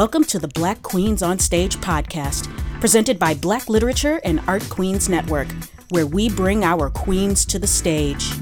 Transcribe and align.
Welcome 0.00 0.24
to 0.28 0.38
the 0.38 0.48
Black 0.48 0.80
Queens 0.80 1.22
on 1.22 1.38
Stage 1.38 1.76
podcast, 1.76 2.48
presented 2.80 3.18
by 3.18 3.34
Black 3.34 3.68
Literature 3.68 4.18
and 4.24 4.40
Art 4.46 4.66
Queens 4.70 5.10
Network, 5.10 5.48
where 5.90 6.06
we 6.06 6.30
bring 6.30 6.64
our 6.64 6.88
queens 6.88 7.44
to 7.44 7.58
the 7.58 7.66
stage. 7.66 8.32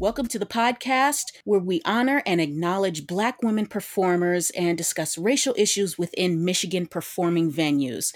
Welcome 0.00 0.26
to 0.26 0.40
the 0.40 0.46
podcast 0.46 1.26
where 1.44 1.60
we 1.60 1.80
honor 1.84 2.24
and 2.26 2.40
acknowledge 2.40 3.06
Black 3.06 3.40
women 3.40 3.66
performers 3.66 4.50
and 4.50 4.76
discuss 4.76 5.16
racial 5.16 5.54
issues 5.56 5.96
within 5.96 6.44
Michigan 6.44 6.88
performing 6.88 7.52
venues. 7.52 8.12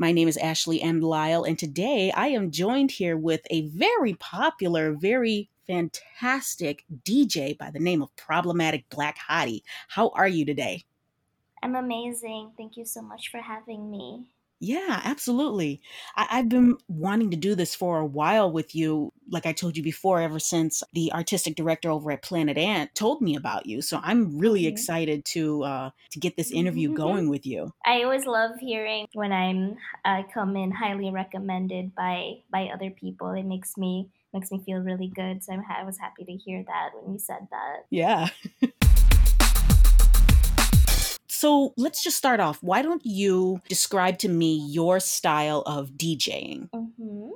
My 0.00 0.12
name 0.12 0.28
is 0.28 0.36
Ashley 0.36 0.80
M. 0.80 1.00
Lyle, 1.00 1.42
and 1.42 1.58
today 1.58 2.12
I 2.12 2.28
am 2.28 2.52
joined 2.52 2.92
here 2.92 3.16
with 3.16 3.40
a 3.50 3.62
very 3.62 4.14
popular, 4.14 4.92
very 4.92 5.50
fantastic 5.66 6.84
DJ 7.04 7.58
by 7.58 7.72
the 7.72 7.80
name 7.80 8.00
of 8.00 8.14
Problematic 8.14 8.88
Black 8.90 9.18
Hottie. 9.28 9.62
How 9.88 10.10
are 10.10 10.28
you 10.28 10.44
today? 10.44 10.84
I'm 11.64 11.74
amazing. 11.74 12.52
Thank 12.56 12.76
you 12.76 12.84
so 12.84 13.02
much 13.02 13.32
for 13.32 13.38
having 13.38 13.90
me. 13.90 14.28
Yeah, 14.60 15.00
absolutely. 15.04 15.80
I, 16.16 16.26
I've 16.30 16.48
been 16.48 16.78
wanting 16.88 17.30
to 17.30 17.36
do 17.36 17.54
this 17.54 17.74
for 17.76 18.00
a 18.00 18.06
while 18.06 18.50
with 18.50 18.74
you, 18.74 19.12
like 19.30 19.46
I 19.46 19.52
told 19.52 19.76
you 19.76 19.82
before, 19.84 20.20
ever 20.20 20.40
since 20.40 20.82
the 20.92 21.12
artistic 21.12 21.54
director 21.54 21.90
over 21.90 22.10
at 22.10 22.22
Planet 22.22 22.58
Ant 22.58 22.92
told 22.96 23.22
me 23.22 23.36
about 23.36 23.66
you. 23.66 23.82
So 23.82 24.00
I'm 24.02 24.36
really 24.36 24.66
Mhm. 24.66 24.66
excited 24.66 25.24
to 25.26 25.62
uh, 25.62 25.90
to 26.10 26.18
get 26.18 26.36
this 26.36 26.50
interview 26.50 26.90
going 26.90 27.28
with 27.28 27.46
you. 27.46 27.72
I 27.84 28.02
always 28.02 28.26
love 28.26 28.58
hearing 28.60 29.06
when 29.14 29.32
I'm 29.32 29.78
I 30.04 30.24
come 30.34 30.56
in 30.56 30.70
highly 30.72 31.10
recommended 31.10 31.94
by 31.94 32.42
by 32.50 32.68
other 32.68 32.90
people. 32.90 33.30
It 33.32 33.44
makes 33.44 33.76
me 33.76 34.10
makes 34.32 34.50
me 34.50 34.62
feel 34.64 34.78
really 34.78 35.08
good. 35.08 35.42
So 35.42 35.52
I'm, 35.54 35.62
I 35.70 35.84
was 35.84 35.98
happy 35.98 36.24
to 36.24 36.32
hear 36.36 36.62
that 36.64 36.90
when 36.94 37.12
you 37.12 37.18
said 37.18 37.48
that. 37.50 37.86
Yeah. 37.90 38.28
so 41.38 41.72
let's 41.76 42.02
just 42.02 42.16
start 42.16 42.40
off. 42.40 42.58
Why 42.62 42.82
don't 42.82 43.04
you 43.06 43.62
describe 43.68 44.18
to 44.18 44.28
me 44.28 44.56
your 44.56 44.98
style 44.98 45.62
of 45.66 45.90
DJing? 45.92 46.68
hmm 46.72 47.30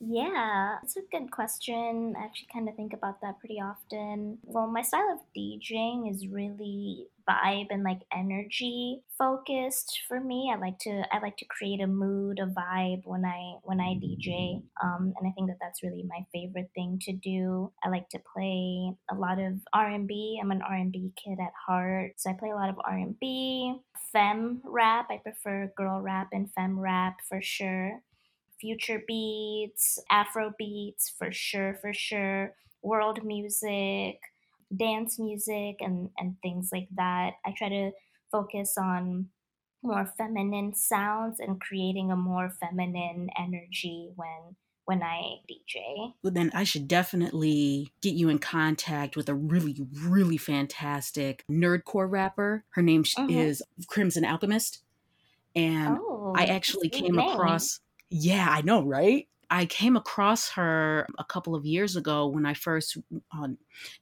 Yeah, 0.00 0.76
it's 0.84 0.96
a 0.96 1.00
good 1.10 1.32
question. 1.32 2.14
I 2.16 2.24
actually 2.24 2.46
kind 2.52 2.68
of 2.68 2.76
think 2.76 2.92
about 2.92 3.20
that 3.20 3.40
pretty 3.40 3.60
often. 3.60 4.38
Well, 4.44 4.68
my 4.68 4.82
style 4.82 5.10
of 5.12 5.18
DJing 5.34 6.08
is 6.08 6.28
really 6.28 7.08
vibe 7.28 7.66
and 7.70 7.82
like 7.82 8.02
energy 8.14 9.02
focused 9.18 10.02
for 10.06 10.20
me. 10.20 10.52
I 10.54 10.58
like 10.58 10.78
to 10.80 11.02
I 11.12 11.18
like 11.18 11.36
to 11.38 11.44
create 11.46 11.80
a 11.80 11.88
mood, 11.88 12.38
a 12.38 12.46
vibe 12.46 13.02
when 13.06 13.24
I 13.24 13.54
when 13.64 13.80
I 13.80 13.94
DJ. 13.94 14.62
Um, 14.80 15.14
and 15.18 15.26
I 15.28 15.32
think 15.32 15.48
that 15.48 15.58
that's 15.60 15.82
really 15.82 16.04
my 16.08 16.24
favorite 16.32 16.70
thing 16.76 17.00
to 17.02 17.12
do. 17.12 17.72
I 17.82 17.88
like 17.88 18.08
to 18.10 18.20
play 18.32 18.92
a 19.10 19.16
lot 19.16 19.40
of 19.40 19.54
R&B. 19.72 20.38
I'm 20.40 20.52
an 20.52 20.62
R&B 20.62 21.12
kid 21.22 21.38
at 21.40 21.52
heart, 21.66 22.12
so 22.18 22.30
I 22.30 22.34
play 22.34 22.50
a 22.50 22.54
lot 22.56 22.70
of 22.70 22.76
R&B, 22.84 23.74
femme 24.12 24.60
rap. 24.64 25.08
I 25.10 25.16
prefer 25.18 25.72
girl 25.76 26.00
rap 26.00 26.28
and 26.32 26.52
femme 26.52 26.78
rap 26.78 27.16
for 27.28 27.42
sure 27.42 28.00
future 28.60 29.02
beats, 29.06 29.98
Afro 30.10 30.52
beats 30.58 31.08
for 31.08 31.32
sure, 31.32 31.74
for 31.80 31.92
sure, 31.92 32.54
world 32.82 33.24
music, 33.24 34.20
dance 34.76 35.18
music, 35.18 35.76
and, 35.80 36.10
and 36.18 36.36
things 36.42 36.70
like 36.72 36.88
that. 36.96 37.34
I 37.44 37.52
try 37.56 37.68
to 37.68 37.92
focus 38.30 38.76
on 38.78 39.30
more 39.82 40.06
feminine 40.06 40.74
sounds 40.74 41.40
and 41.40 41.60
creating 41.60 42.10
a 42.10 42.16
more 42.16 42.50
feminine 42.50 43.30
energy 43.38 44.10
when 44.16 44.56
when 44.84 45.02
I 45.02 45.36
DJ. 45.46 46.14
Well, 46.22 46.32
then 46.32 46.50
I 46.54 46.64
should 46.64 46.88
definitely 46.88 47.92
get 48.00 48.14
you 48.14 48.28
in 48.28 48.38
contact 48.38 49.16
with 49.16 49.28
a 49.28 49.34
really, 49.34 49.76
really 50.02 50.36
fantastic 50.36 51.44
nerdcore 51.50 52.10
rapper. 52.10 52.64
Her 52.70 52.82
name 52.82 53.04
Mhm. 53.16 53.28
is 53.28 53.62
Crimson 53.88 54.24
Alchemist. 54.24 54.82
And 55.56 55.98
Oh, 56.00 56.34
I 56.34 56.46
actually 56.46 56.90
came 56.90 57.16
name. 57.16 57.18
across, 57.18 57.80
yeah, 58.10 58.46
I 58.50 58.62
know, 58.62 58.82
right? 58.84 59.28
I 59.50 59.64
came 59.64 59.96
across 59.96 60.50
her 60.50 61.06
a 61.18 61.24
couple 61.24 61.54
of 61.54 61.64
years 61.64 61.96
ago 61.96 62.26
when 62.26 62.44
I 62.44 62.52
first, 62.52 62.98
uh, 63.32 63.48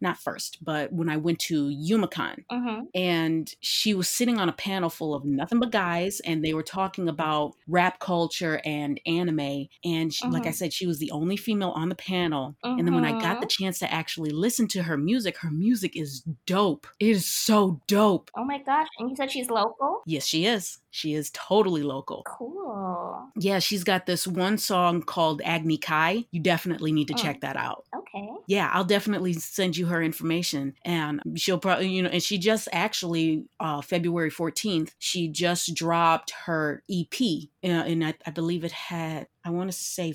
not 0.01 0.19
first, 0.19 0.59
but 0.65 0.93
when 0.93 1.09
I 1.09 1.17
went 1.19 1.39
to 1.41 1.69
Youmacon. 1.69 2.45
Mhm. 2.53 2.83
and 2.95 3.53
she 3.61 3.95
was 3.95 4.09
sitting 4.09 4.39
on 4.39 4.49
a 4.49 4.53
panel 4.53 4.89
full 4.91 5.15
of 5.15 5.25
nothing 5.25 5.59
but 5.61 5.71
guys 5.71 6.21
and 6.21 6.45
they 6.45 6.55
were 6.55 6.63
talking 6.63 7.09
about 7.09 7.55
rap 7.69 7.99
culture 8.01 8.61
and 8.65 9.01
anime 9.07 9.67
and 9.85 10.15
she, 10.15 10.29
like 10.31 10.47
i 10.47 10.51
Mhm. 10.51 10.55
said 10.55 10.73
she 10.73 10.87
was 10.87 10.99
the 10.99 11.11
only 11.11 11.37
female 11.37 11.71
on 11.73 11.89
the 11.91 11.95
panel 11.97 12.57
and 12.79 12.87
then 12.87 12.95
when 12.95 13.05
i 13.05 13.13
got 13.13 13.41
the 13.41 13.47
Mhm. 13.47 13.51
chance 13.51 13.79
to 13.81 13.93
actually 13.93 14.31
listen 14.31 14.67
to 14.69 14.83
her 14.85 14.97
music 14.97 15.37
her 15.39 15.51
music 15.51 15.97
is 15.97 16.23
dope 16.47 16.87
it 17.01 17.09
is 17.11 17.27
so 17.27 17.81
dope 17.87 18.31
Oh 18.37 18.45
my 18.45 18.59
gosh! 18.63 18.89
And 18.99 19.11
you 19.11 19.17
said 19.17 19.31
she's 19.31 19.51
local. 19.51 20.01
yes 20.07 20.25
she 20.27 20.47
is 20.47 20.79
she 20.97 21.13
is 21.15 21.31
totally 21.33 21.83
local 21.83 22.23
Cool. 22.27 23.29
yeah 23.39 23.59
she's 23.59 23.85
got 23.85 24.07
this 24.07 24.27
one 24.27 24.57
song 24.59 25.03
called 25.03 25.43
agni 25.45 25.77
kai 25.79 26.25
you 26.31 26.41
definitely 26.41 26.93
need 26.93 27.09
to 27.09 27.15
Mm. 27.15 27.23
check 27.23 27.41
that 27.43 27.57
out 27.57 27.85
Okay. 27.95 28.29
yeah 28.47 28.71
i'll 28.73 28.85
definitely 28.85 29.33
send 29.35 29.77
you 29.77 29.87
her 29.87 30.03
information 30.03 30.75
and 30.85 31.21
she'll 31.37 31.59
probably 31.59 31.89
you 31.89 32.03
know 32.03 32.09
and 32.09 32.23
she 32.23 32.39
just 32.39 32.69
actually 32.73 33.45
uh 33.61 33.81
february 33.83 34.31
14th 34.31 34.91
she 34.99 35.29
just 35.29 35.75
dropped 35.75 36.33
her 36.47 36.83
ep 36.91 37.15
uh, 37.65 37.67
and 37.69 38.05
I, 38.05 38.15
I 38.27 38.31
believe 38.31 38.65
it 38.65 38.73
had 38.73 39.27
i 39.45 39.51
want 39.51 39.71
to 39.71 39.77
say 39.77 40.15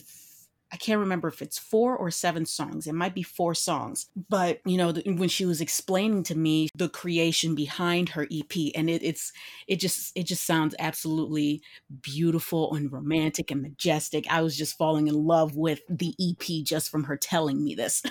I 0.74 0.78
can't 0.78 1.00
remember 1.00 1.28
if 1.28 1.42
it's 1.42 1.58
four 1.58 1.98
or 1.98 2.10
seven 2.12 2.46
songs. 2.46 2.88
It 2.88 2.94
might 2.94 3.14
be 3.14 3.24
four 3.24 3.54
songs. 3.54 4.08
But, 4.30 4.62
you 4.66 4.78
know, 4.78 4.94
the, 4.94 5.04
when 5.14 5.28
she 5.28 5.46
was 5.46 5.60
explaining 5.60 6.24
to 6.24 6.38
me 6.38 6.70
the 6.76 6.88
creation 6.88 7.56
behind 7.56 8.10
her 8.10 8.28
EP 8.32 8.72
and 8.76 8.90
it, 8.90 9.04
it's 9.04 9.34
it 9.68 9.78
just 9.78 10.12
it 10.16 10.24
just 10.24 10.46
sounds 10.46 10.74
absolutely 10.80 11.62
beautiful 12.02 12.74
and 12.74 12.92
romantic 12.92 13.52
and 13.52 13.62
majestic. 13.62 14.26
I 14.30 14.42
was 14.42 14.58
just 14.58 14.78
falling 14.78 15.08
in 15.08 15.16
love 15.16 15.56
with 15.56 15.82
the 15.90 16.16
EP 16.20 16.64
just 16.64 16.90
from 16.90 17.04
her 17.04 17.18
telling 17.18 17.64
me 17.64 17.76
this. 17.76 18.02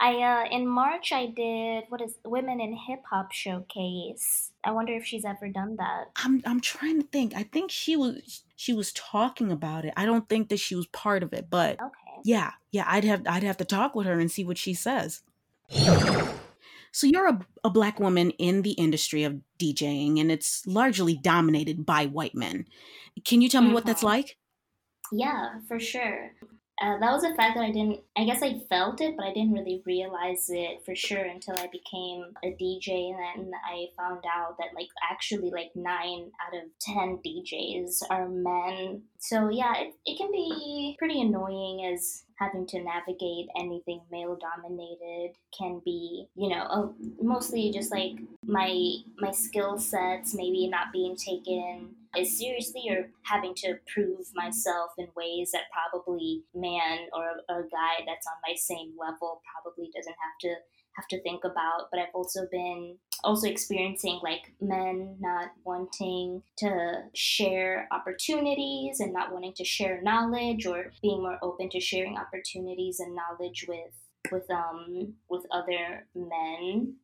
I 0.00 0.14
uh 0.22 0.48
in 0.50 0.66
March 0.66 1.12
I 1.12 1.26
did 1.26 1.84
what 1.88 2.00
is 2.00 2.18
Women 2.24 2.60
in 2.60 2.76
Hip 2.76 3.02
Hop 3.10 3.32
showcase. 3.32 4.52
I 4.64 4.72
wonder 4.72 4.92
if 4.94 5.04
she's 5.04 5.24
ever 5.24 5.48
done 5.48 5.76
that. 5.76 6.12
I'm 6.16 6.42
I'm 6.46 6.60
trying 6.60 7.00
to 7.00 7.06
think. 7.08 7.34
I 7.34 7.42
think 7.42 7.70
she 7.70 7.96
was 7.96 8.44
she 8.56 8.72
was 8.72 8.92
talking 8.92 9.50
about 9.50 9.84
it. 9.84 9.92
I 9.96 10.06
don't 10.06 10.28
think 10.28 10.48
that 10.48 10.58
she 10.60 10.74
was 10.74 10.86
part 10.88 11.22
of 11.22 11.32
it, 11.32 11.50
but 11.50 11.80
Okay. 11.80 12.20
yeah, 12.24 12.52
yeah, 12.70 12.84
I'd 12.86 13.04
have 13.04 13.26
I'd 13.26 13.42
have 13.42 13.56
to 13.58 13.64
talk 13.64 13.94
with 13.94 14.06
her 14.06 14.18
and 14.18 14.30
see 14.30 14.44
what 14.44 14.58
she 14.58 14.74
says. 14.74 15.22
So 16.92 17.06
you're 17.06 17.28
a, 17.28 17.40
a 17.64 17.70
black 17.70 17.98
woman 17.98 18.30
in 18.32 18.62
the 18.62 18.72
industry 18.72 19.24
of 19.24 19.40
DJing 19.58 20.20
and 20.20 20.30
it's 20.30 20.66
largely 20.66 21.16
dominated 21.16 21.84
by 21.84 22.06
white 22.06 22.34
men. 22.34 22.66
Can 23.24 23.40
you 23.42 23.48
tell 23.48 23.62
me 23.62 23.70
what 23.70 23.86
that's 23.86 24.02
Mhm. 24.02 24.04
like? 24.04 24.38
Yeah, 25.12 25.60
for 25.68 25.78
sure. 25.78 26.34
Uh, 26.80 26.98
that 26.98 27.12
was 27.12 27.22
a 27.24 27.34
fact 27.36 27.56
that 27.56 27.64
I 27.64 27.70
didn't. 27.70 28.00
I 28.16 28.24
guess 28.24 28.42
I 28.42 28.60
felt 28.68 29.00
it, 29.00 29.16
but 29.16 29.26
I 29.26 29.32
didn't 29.32 29.54
really 29.54 29.82
realize 29.84 30.46
it 30.48 30.84
for 30.84 30.94
sure 30.94 31.24
until 31.24 31.56
I 31.58 31.66
became 31.66 32.26
a 32.44 32.48
DJ, 32.48 33.12
and 33.12 33.46
then 33.46 33.50
I 33.68 33.86
found 33.96 34.24
out 34.32 34.56
that 34.58 34.68
like 34.74 34.88
actually 35.10 35.50
like 35.50 35.72
nine 35.74 36.30
out 36.46 36.54
of 36.54 36.70
ten 36.80 37.18
DJs 37.26 38.02
are 38.10 38.28
men. 38.28 39.02
So 39.18 39.48
yeah, 39.48 39.74
it, 39.78 39.94
it 40.06 40.16
can 40.16 40.30
be 40.30 40.94
pretty 40.98 41.20
annoying 41.20 41.92
as 41.92 42.24
having 42.38 42.66
to 42.66 42.82
navigate 42.82 43.46
anything 43.58 44.00
male 44.10 44.36
dominated 44.36 45.34
can 45.56 45.80
be 45.84 46.26
you 46.34 46.48
know 46.48 46.62
uh, 46.62 46.88
mostly 47.22 47.70
just 47.70 47.92
like 47.92 48.12
my 48.44 48.96
my 49.18 49.30
skill 49.30 49.78
sets 49.78 50.34
maybe 50.34 50.66
not 50.68 50.92
being 50.92 51.16
taken 51.16 51.90
as 52.18 52.36
seriously 52.36 52.84
or 52.90 53.08
having 53.22 53.54
to 53.54 53.74
prove 53.92 54.26
myself 54.34 54.90
in 54.98 55.08
ways 55.16 55.50
that 55.52 55.62
probably 55.72 56.42
man 56.54 56.98
or 57.12 57.40
a 57.48 57.62
guy 57.62 58.03
that's 58.06 58.26
on 58.26 58.34
my 58.46 58.54
same 58.56 58.92
level 58.98 59.42
probably 59.52 59.90
doesn't 59.94 60.12
have 60.12 60.38
to 60.40 60.54
have 60.96 61.08
to 61.08 61.20
think 61.22 61.44
about. 61.44 61.88
But 61.90 62.00
i've 62.00 62.14
also 62.14 62.46
been 62.50 62.98
also 63.22 63.48
experiencing 63.48 64.20
like 64.22 64.52
men 64.60 65.16
not 65.20 65.48
wanting 65.64 66.42
to 66.58 67.02
share 67.14 67.88
opportunities 67.90 69.00
and 69.00 69.12
not 69.12 69.32
wanting 69.32 69.54
to 69.54 69.64
share 69.64 70.02
knowledge 70.02 70.66
or 70.66 70.92
being 71.02 71.22
more 71.22 71.38
open 71.42 71.70
to 71.70 71.80
sharing 71.80 72.16
opportunities 72.16 73.00
and 73.00 73.16
knowledge 73.16 73.66
with 73.68 73.94
with 74.30 74.50
um 74.50 75.14
with 75.28 75.44
other 75.52 76.06
men 76.14 76.94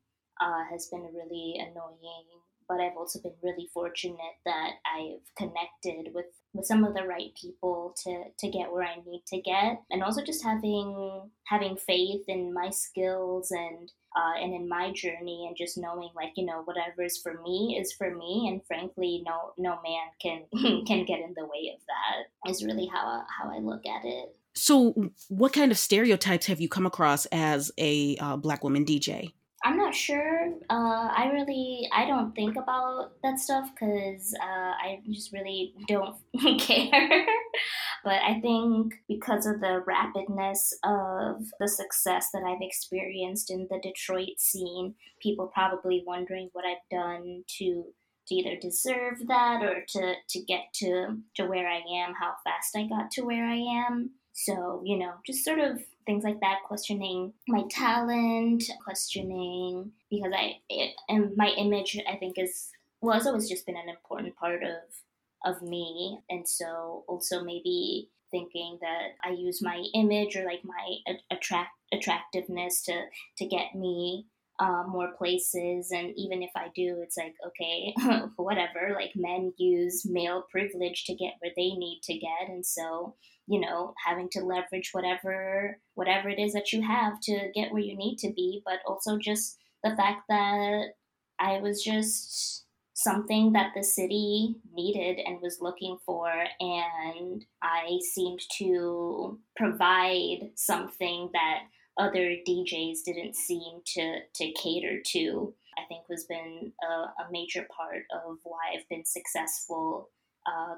uh, 0.41 0.63
has 0.69 0.87
been 0.87 1.07
really 1.13 1.55
annoying. 1.59 2.25
But 2.67 2.79
I've 2.79 2.97
also 2.97 3.21
been 3.21 3.35
really 3.43 3.69
fortunate 3.73 4.35
that 4.45 4.71
I've 4.85 5.21
connected 5.37 6.13
with 6.13 6.25
with 6.53 6.65
some 6.65 6.83
of 6.83 6.93
the 6.93 7.03
right 7.03 7.33
people 7.39 7.95
to 8.03 8.25
to 8.37 8.49
get 8.49 8.71
where 8.71 8.83
I 8.83 8.95
need 9.05 9.23
to 9.27 9.41
get, 9.41 9.81
and 9.89 10.03
also 10.03 10.23
just 10.23 10.43
having 10.43 11.29
having 11.45 11.77
faith 11.77 12.23
in 12.27 12.53
my 12.53 12.69
skills 12.69 13.51
and 13.51 13.91
uh, 14.15 14.41
and 14.41 14.53
in 14.53 14.67
my 14.67 14.91
journey, 14.91 15.45
and 15.47 15.55
just 15.55 15.77
knowing 15.77 16.09
like 16.15 16.31
you 16.35 16.45
know 16.45 16.61
whatever 16.65 17.03
is 17.03 17.17
for 17.17 17.41
me 17.41 17.77
is 17.79 17.93
for 17.93 18.15
me, 18.15 18.47
and 18.49 18.65
frankly, 18.65 19.23
no 19.25 19.53
no 19.57 19.79
man 19.83 20.07
can 20.21 20.43
can 20.85 21.05
get 21.05 21.19
in 21.19 21.33
the 21.35 21.45
way 21.45 21.73
of 21.73 21.81
that. 21.87 22.49
Is 22.49 22.65
really 22.65 22.87
how 22.87 23.23
how 23.27 23.49
I 23.49 23.59
look 23.59 23.85
at 23.85 24.05
it. 24.05 24.35
So, 24.53 25.11
what 25.29 25.53
kind 25.53 25.71
of 25.71 25.77
stereotypes 25.77 26.47
have 26.47 26.59
you 26.59 26.67
come 26.67 26.85
across 26.85 27.25
as 27.27 27.71
a 27.77 28.17
uh, 28.17 28.35
black 28.35 28.63
woman 28.63 28.83
DJ? 28.83 29.31
I'm 29.63 29.77
not 29.77 29.93
sure. 29.93 30.53
Uh, 30.69 31.09
I 31.15 31.29
really 31.33 31.87
I 31.93 32.05
don't 32.05 32.33
think 32.33 32.55
about 32.55 33.11
that 33.23 33.39
stuff 33.39 33.69
because 33.73 34.33
uh, 34.41 34.45
I 34.45 35.01
just 35.09 35.31
really 35.31 35.73
don't 35.87 36.15
care. 36.59 37.25
but 38.03 38.21
I 38.23 38.39
think 38.41 38.95
because 39.07 39.45
of 39.45 39.59
the 39.59 39.83
rapidness 39.87 40.73
of 40.83 41.45
the 41.59 41.67
success 41.67 42.29
that 42.33 42.43
I've 42.43 42.61
experienced 42.61 43.51
in 43.51 43.67
the 43.69 43.79
Detroit 43.83 44.39
scene, 44.39 44.95
people 45.21 45.51
probably 45.53 46.03
wondering 46.07 46.49
what 46.53 46.65
I've 46.65 46.89
done 46.89 47.43
to 47.59 47.85
to 48.27 48.35
either 48.35 48.55
deserve 48.59 49.27
that 49.27 49.61
or 49.63 49.83
to 49.89 50.13
to 50.29 50.39
get 50.41 50.73
to 50.75 51.17
to 51.35 51.45
where 51.45 51.67
I 51.67 51.81
am, 52.03 52.13
how 52.19 52.33
fast 52.43 52.75
I 52.75 52.87
got 52.87 53.11
to 53.11 53.21
where 53.21 53.45
I 53.45 53.57
am. 53.87 54.11
So, 54.33 54.81
you 54.85 54.97
know, 54.97 55.13
just 55.25 55.43
sort 55.43 55.59
of 55.59 55.81
things 56.05 56.23
like 56.23 56.39
that, 56.41 56.59
questioning 56.67 57.33
my 57.47 57.63
talent, 57.69 58.63
questioning 58.83 59.91
because 60.09 60.33
I 60.35 60.57
it, 60.69 60.95
and 61.07 61.35
my 61.35 61.49
image 61.57 61.99
I 62.07 62.15
think 62.17 62.37
is 62.37 62.69
well, 63.01 63.15
has 63.15 63.27
always 63.27 63.49
just 63.49 63.65
been 63.65 63.77
an 63.77 63.89
important 63.89 64.35
part 64.35 64.63
of 64.63 64.79
of 65.43 65.61
me, 65.61 66.19
and 66.29 66.47
so 66.47 67.03
also 67.07 67.43
maybe 67.43 68.09
thinking 68.29 68.77
that 68.81 69.09
I 69.23 69.31
use 69.31 69.61
my 69.61 69.83
image 69.93 70.35
or 70.35 70.45
like 70.45 70.63
my 70.63 71.15
attract 71.29 71.71
attractiveness 71.93 72.83
to 72.83 73.05
to 73.37 73.45
get 73.45 73.75
me 73.75 74.25
uh, 74.61 74.83
more 74.87 75.11
places. 75.17 75.91
And 75.91 76.13
even 76.15 76.43
if 76.43 76.51
I 76.55 76.67
do, 76.75 76.99
it's 77.01 77.17
like, 77.17 77.33
okay, 77.47 77.95
whatever. 78.35 78.93
Like 78.93 79.11
men 79.15 79.53
use 79.57 80.05
male 80.05 80.45
privilege 80.51 81.05
to 81.05 81.15
get 81.15 81.33
where 81.39 81.51
they 81.57 81.71
need 81.73 82.01
to 82.03 82.13
get. 82.13 82.47
And 82.47 82.65
so 82.65 83.15
you 83.47 83.59
know 83.59 83.93
having 84.05 84.29
to 84.29 84.39
leverage 84.41 84.89
whatever 84.93 85.77
whatever 85.95 86.29
it 86.29 86.39
is 86.39 86.53
that 86.53 86.71
you 86.71 86.81
have 86.81 87.19
to 87.19 87.49
get 87.53 87.71
where 87.71 87.81
you 87.81 87.97
need 87.97 88.17
to 88.17 88.31
be 88.33 88.61
but 88.65 88.79
also 88.87 89.17
just 89.17 89.57
the 89.83 89.95
fact 89.95 90.21
that 90.29 90.93
i 91.39 91.59
was 91.59 91.83
just 91.83 92.65
something 92.93 93.51
that 93.51 93.71
the 93.75 93.83
city 93.83 94.55
needed 94.73 95.19
and 95.25 95.41
was 95.41 95.59
looking 95.59 95.97
for 96.05 96.31
and 96.59 97.45
i 97.63 97.97
seemed 98.13 98.39
to 98.57 99.39
provide 99.57 100.49
something 100.55 101.29
that 101.33 101.63
other 101.97 102.35
djs 102.47 102.99
didn't 103.05 103.35
seem 103.35 103.81
to 103.85 104.19
to 104.33 104.51
cater 104.53 104.99
to 105.05 105.53
i 105.77 105.81
think 105.87 106.03
has 106.09 106.25
been 106.25 106.71
a, 106.83 106.93
a 107.23 107.31
major 107.31 107.67
part 107.75 108.03
of 108.25 108.37
why 108.43 108.59
i've 108.75 108.87
been 108.89 109.05
successful 109.05 110.09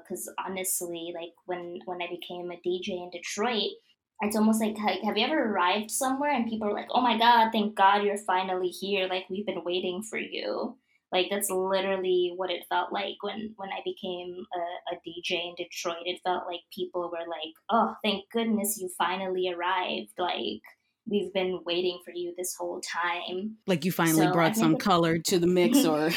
because 0.02 0.28
uh, 0.28 0.42
honestly, 0.46 1.12
like 1.14 1.32
when 1.46 1.80
when 1.86 2.02
I 2.02 2.06
became 2.10 2.50
a 2.50 2.56
DJ 2.66 3.02
in 3.02 3.10
Detroit, 3.10 3.72
it's 4.20 4.36
almost 4.36 4.60
like, 4.60 4.76
have 4.78 5.16
you 5.16 5.24
ever 5.24 5.52
arrived 5.52 5.90
somewhere 5.90 6.30
and 6.30 6.48
people 6.48 6.68
are 6.68 6.74
like, 6.74 6.88
oh 6.90 7.00
my 7.00 7.18
god, 7.18 7.50
thank 7.52 7.74
God 7.74 8.02
you're 8.02 8.18
finally 8.18 8.68
here. 8.68 9.08
Like 9.08 9.24
we've 9.30 9.46
been 9.46 9.64
waiting 9.64 10.02
for 10.02 10.18
you. 10.18 10.76
Like 11.12 11.26
that's 11.30 11.50
literally 11.50 12.32
what 12.36 12.50
it 12.50 12.64
felt 12.68 12.92
like 12.92 13.22
when 13.22 13.54
when 13.56 13.70
I 13.70 13.80
became 13.84 14.44
a, 14.54 14.94
a 14.94 14.98
DJ 15.06 15.48
in 15.48 15.54
Detroit. 15.56 16.06
It 16.06 16.20
felt 16.24 16.46
like 16.46 16.60
people 16.74 17.10
were 17.10 17.26
like, 17.28 17.54
oh, 17.70 17.94
thank 18.02 18.24
goodness 18.30 18.78
you 18.80 18.90
finally 18.98 19.52
arrived. 19.52 20.12
Like 20.18 20.62
we've 21.06 21.32
been 21.32 21.60
waiting 21.64 22.00
for 22.04 22.12
you 22.12 22.34
this 22.36 22.54
whole 22.54 22.80
time. 22.80 23.56
Like 23.66 23.84
you 23.84 23.92
finally 23.92 24.26
so 24.26 24.32
brought 24.32 24.56
some 24.56 24.76
color 24.76 25.18
to 25.18 25.38
the 25.38 25.46
mix, 25.46 25.84
or 25.84 26.10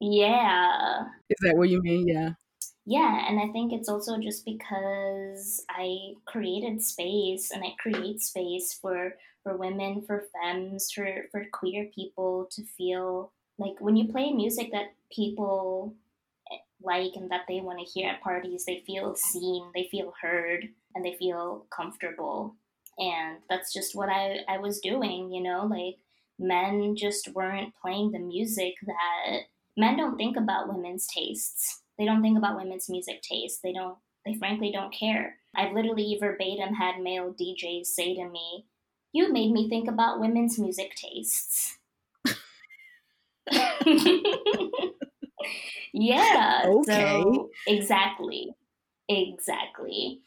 yeah. 0.00 1.04
Is 1.28 1.36
that 1.42 1.56
what 1.56 1.68
you 1.68 1.82
mean? 1.82 2.08
Yeah 2.08 2.30
yeah 2.86 3.28
and 3.28 3.38
i 3.38 3.52
think 3.52 3.72
it's 3.72 3.88
also 3.88 4.18
just 4.18 4.44
because 4.44 5.64
i 5.70 6.12
created 6.26 6.82
space 6.82 7.50
and 7.50 7.62
i 7.62 7.74
create 7.78 8.20
space 8.20 8.72
for 8.80 9.14
for 9.42 9.56
women 9.56 10.02
for 10.06 10.24
femmes 10.32 10.90
for 10.92 11.06
for 11.30 11.44
queer 11.52 11.86
people 11.94 12.48
to 12.50 12.62
feel 12.76 13.32
like 13.58 13.74
when 13.80 13.96
you 13.96 14.10
play 14.10 14.32
music 14.32 14.70
that 14.72 14.94
people 15.14 15.94
eh, 16.50 16.56
like 16.82 17.12
and 17.16 17.30
that 17.30 17.42
they 17.48 17.60
want 17.60 17.78
to 17.78 17.84
hear 17.84 18.08
at 18.08 18.22
parties 18.22 18.64
they 18.64 18.82
feel 18.86 19.14
seen 19.14 19.70
they 19.74 19.86
feel 19.90 20.12
heard 20.20 20.68
and 20.94 21.04
they 21.04 21.14
feel 21.18 21.66
comfortable 21.70 22.56
and 23.00 23.38
that's 23.48 23.72
just 23.72 23.96
what 23.96 24.08
i 24.08 24.38
i 24.48 24.58
was 24.58 24.80
doing 24.80 25.32
you 25.32 25.42
know 25.42 25.66
like 25.66 25.96
men 26.38 26.94
just 26.96 27.28
weren't 27.34 27.74
playing 27.82 28.12
the 28.12 28.18
music 28.18 28.74
that 28.86 29.40
men 29.76 29.96
don't 29.96 30.16
think 30.16 30.36
about 30.36 30.72
women's 30.72 31.06
tastes 31.06 31.80
they 32.00 32.06
don't 32.06 32.22
think 32.22 32.38
about 32.38 32.56
women's 32.56 32.88
music 32.88 33.20
tastes. 33.20 33.60
They 33.62 33.74
don't. 33.74 33.98
They 34.24 34.32
frankly 34.34 34.72
don't 34.72 34.90
care. 34.92 35.36
I've 35.54 35.74
literally 35.74 36.16
verbatim 36.18 36.72
had 36.72 37.02
male 37.02 37.34
DJs 37.38 37.84
say 37.84 38.14
to 38.14 38.26
me, 38.26 38.64
"You 39.12 39.30
made 39.30 39.52
me 39.52 39.68
think 39.68 39.86
about 39.86 40.18
women's 40.18 40.58
music 40.58 40.94
tastes." 40.94 41.76
yeah. 45.92 46.62
Okay. 46.64 47.22
So 47.22 47.50
exactly. 47.66 48.54
Exactly. 49.06 50.22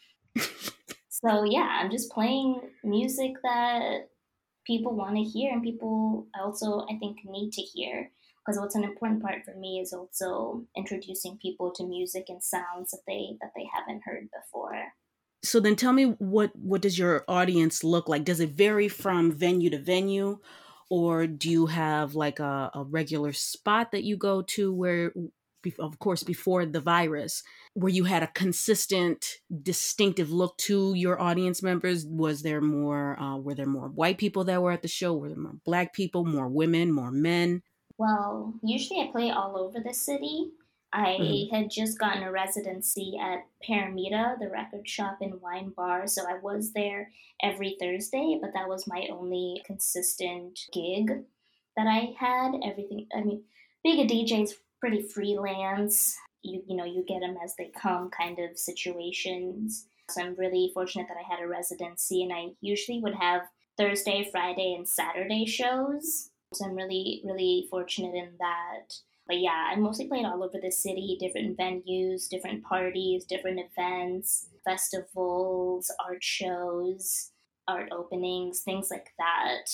So 1.23 1.43
yeah, 1.43 1.79
I'm 1.81 1.91
just 1.91 2.11
playing 2.11 2.61
music 2.83 3.33
that 3.43 4.09
people 4.65 4.95
want 4.95 5.15
to 5.15 5.23
hear 5.23 5.51
and 5.51 5.63
people 5.63 6.27
also 6.39 6.85
I 6.89 6.97
think 6.99 7.19
need 7.25 7.51
to 7.53 7.61
hear. 7.61 8.11
Because 8.45 8.59
what's 8.59 8.75
an 8.75 8.83
important 8.83 9.21
part 9.21 9.45
for 9.45 9.55
me 9.55 9.79
is 9.79 9.93
also 9.93 10.65
introducing 10.75 11.37
people 11.37 11.71
to 11.75 11.87
music 11.87 12.25
and 12.27 12.43
sounds 12.43 12.91
that 12.91 12.99
they 13.07 13.37
that 13.39 13.51
they 13.55 13.65
haven't 13.73 14.01
heard 14.03 14.27
before. 14.33 14.93
So 15.43 15.59
then 15.59 15.77
tell 15.77 15.93
me 15.93 16.15
what 16.19 16.53
what 16.55 16.81
does 16.81 16.99
your 16.99 17.23
audience 17.29 17.83
look 17.83 18.09
like? 18.09 18.25
Does 18.25 18.41
it 18.41 18.51
vary 18.51 18.89
from 18.89 19.31
venue 19.31 19.69
to 19.69 19.79
venue? 19.79 20.39
Or 20.89 21.25
do 21.25 21.49
you 21.49 21.67
have 21.67 22.15
like 22.15 22.39
a, 22.39 22.69
a 22.73 22.83
regular 22.83 23.31
spot 23.31 23.93
that 23.93 24.03
you 24.03 24.17
go 24.17 24.41
to 24.41 24.73
where 24.73 25.13
of 25.79 25.99
course 25.99 26.23
before 26.23 26.65
the 26.65 26.81
virus 26.81 27.43
where 27.73 27.91
you 27.91 28.03
had 28.03 28.23
a 28.23 28.27
consistent 28.27 29.25
distinctive 29.61 30.31
look 30.31 30.57
to 30.57 30.93
your 30.95 31.19
audience 31.21 31.63
members 31.63 32.05
was 32.05 32.41
there 32.41 32.61
more 32.61 33.19
uh, 33.19 33.37
were 33.37 33.55
there 33.55 33.65
more 33.65 33.87
white 33.87 34.17
people 34.17 34.43
that 34.43 34.61
were 34.61 34.71
at 34.71 34.81
the 34.81 34.87
show 34.87 35.13
were 35.13 35.29
there 35.29 35.37
more 35.37 35.55
black 35.65 35.93
people 35.93 36.25
more 36.25 36.47
women 36.47 36.91
more 36.91 37.11
men 37.11 37.61
well, 37.97 38.53
usually 38.63 39.01
I 39.01 39.11
play 39.11 39.31
all 39.31 39.57
over 39.57 39.79
the 39.79 39.93
city. 39.93 40.51
I 40.91 41.17
mm-hmm. 41.19 41.55
had 41.55 41.71
just 41.71 41.97
gotten 41.97 42.23
a 42.23 42.31
residency 42.31 43.17
at 43.19 43.45
Paramita, 43.67 44.39
the 44.39 44.49
record 44.51 44.87
shop 44.87 45.19
and 45.21 45.41
wine 45.41 45.73
bar, 45.75 46.05
so 46.05 46.23
I 46.27 46.37
was 46.39 46.73
there 46.73 47.11
every 47.41 47.77
Thursday, 47.79 48.37
but 48.39 48.51
that 48.53 48.67
was 48.67 48.87
my 48.87 49.07
only 49.11 49.61
consistent 49.65 50.59
gig 50.71 51.23
that 51.75 51.87
I 51.87 52.13
had. 52.19 52.53
Everything, 52.63 53.07
I 53.15 53.21
mean, 53.21 53.43
being 53.83 54.05
a 54.05 54.07
DJ 54.07 54.43
is 54.43 54.55
pretty 54.83 55.01
freelance. 55.01 56.17
You, 56.41 56.61
you 56.67 56.75
know, 56.75 56.83
you 56.83 57.05
get 57.07 57.21
them 57.21 57.37
as 57.41 57.55
they 57.55 57.71
come 57.73 58.09
kind 58.09 58.37
of 58.37 58.59
situations. 58.59 59.87
So 60.09 60.21
I'm 60.21 60.35
really 60.35 60.71
fortunate 60.73 61.07
that 61.07 61.15
I 61.15 61.23
had 61.23 61.41
a 61.41 61.47
residency, 61.47 62.21
and 62.21 62.33
I 62.33 62.47
usually 62.59 62.99
would 62.99 63.15
have 63.15 63.43
Thursday, 63.77 64.27
Friday, 64.29 64.75
and 64.77 64.85
Saturday 64.85 65.45
shows. 65.45 66.31
So 66.53 66.65
I'm 66.65 66.75
really, 66.75 67.21
really 67.23 67.67
fortunate 67.71 68.13
in 68.13 68.31
that. 68.39 68.93
But 69.25 69.39
yeah, 69.39 69.69
I 69.71 69.77
mostly 69.77 70.09
played 70.09 70.25
all 70.25 70.43
over 70.43 70.59
the 70.61 70.69
city, 70.69 71.15
different 71.17 71.57
venues, 71.57 72.27
different 72.27 72.61
parties, 72.65 73.23
different 73.23 73.61
events, 73.61 74.49
festivals, 74.65 75.89
art 76.05 76.21
shows, 76.21 77.31
art 77.69 77.87
openings, 77.93 78.59
things 78.59 78.89
like 78.91 79.13
that. 79.17 79.69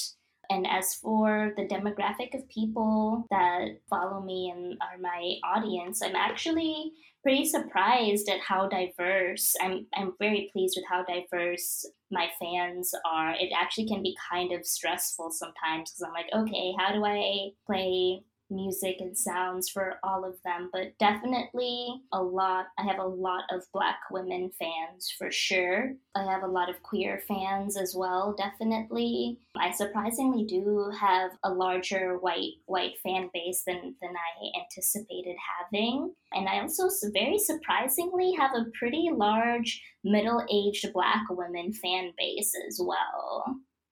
And 0.49 0.65
as 0.67 0.95
for 0.95 1.53
the 1.55 1.67
demographic 1.67 2.33
of 2.33 2.49
people 2.49 3.25
that 3.29 3.79
follow 3.89 4.21
me 4.21 4.51
and 4.55 4.77
are 4.81 4.97
my 4.99 5.35
audience, 5.43 6.01
I'm 6.01 6.15
actually 6.15 6.91
pretty 7.21 7.45
surprised 7.45 8.29
at 8.29 8.39
how 8.39 8.67
diverse. 8.67 9.55
I'm 9.61 9.85
I'm 9.93 10.13
very 10.19 10.49
pleased 10.51 10.75
with 10.77 10.85
how 10.89 11.03
diverse 11.03 11.85
my 12.11 12.29
fans 12.39 12.93
are. 13.05 13.31
It 13.33 13.51
actually 13.55 13.87
can 13.87 14.01
be 14.01 14.17
kind 14.31 14.51
of 14.51 14.65
stressful 14.65 15.31
sometimes 15.31 15.91
because 15.91 16.03
I'm 16.03 16.13
like, 16.13 16.29
okay, 16.33 16.73
how 16.79 16.93
do 16.93 17.05
I 17.05 17.49
play 17.65 18.23
music 18.49 18.97
and 18.99 19.17
sounds 19.17 19.69
for 19.69 19.95
all 20.03 20.25
of 20.25 20.35
them, 20.43 20.69
but 20.71 20.97
definitely 20.99 22.01
a 22.11 22.21
lot. 22.21 22.67
I 22.77 22.83
have 22.83 22.99
a 22.99 23.07
lot 23.07 23.43
of 23.51 23.63
black 23.73 23.99
women 24.11 24.51
fans 24.57 25.13
for 25.17 25.31
sure. 25.31 25.93
I 26.15 26.23
have 26.23 26.43
a 26.43 26.47
lot 26.47 26.69
of 26.69 26.81
queer 26.83 27.21
fans 27.27 27.77
as 27.77 27.95
well, 27.95 28.35
definitely. 28.37 29.39
I 29.57 29.71
surprisingly 29.71 30.45
do 30.45 30.91
have 30.99 31.31
a 31.43 31.53
larger 31.53 32.17
white 32.17 32.53
white 32.65 32.99
fan 33.03 33.29
base 33.33 33.63
than 33.65 33.95
than 34.01 34.11
I 34.11 34.59
anticipated 34.59 35.35
having. 35.59 36.13
And 36.33 36.47
I 36.47 36.59
also 36.59 36.89
very 37.13 37.39
surprisingly 37.39 38.33
have 38.37 38.51
a 38.55 38.65
pretty 38.77 39.09
large 39.11 39.81
middle-aged 40.03 40.93
black 40.93 41.23
women 41.29 41.73
fan 41.73 42.13
base 42.17 42.53
as 42.67 42.79
well. 42.81 43.45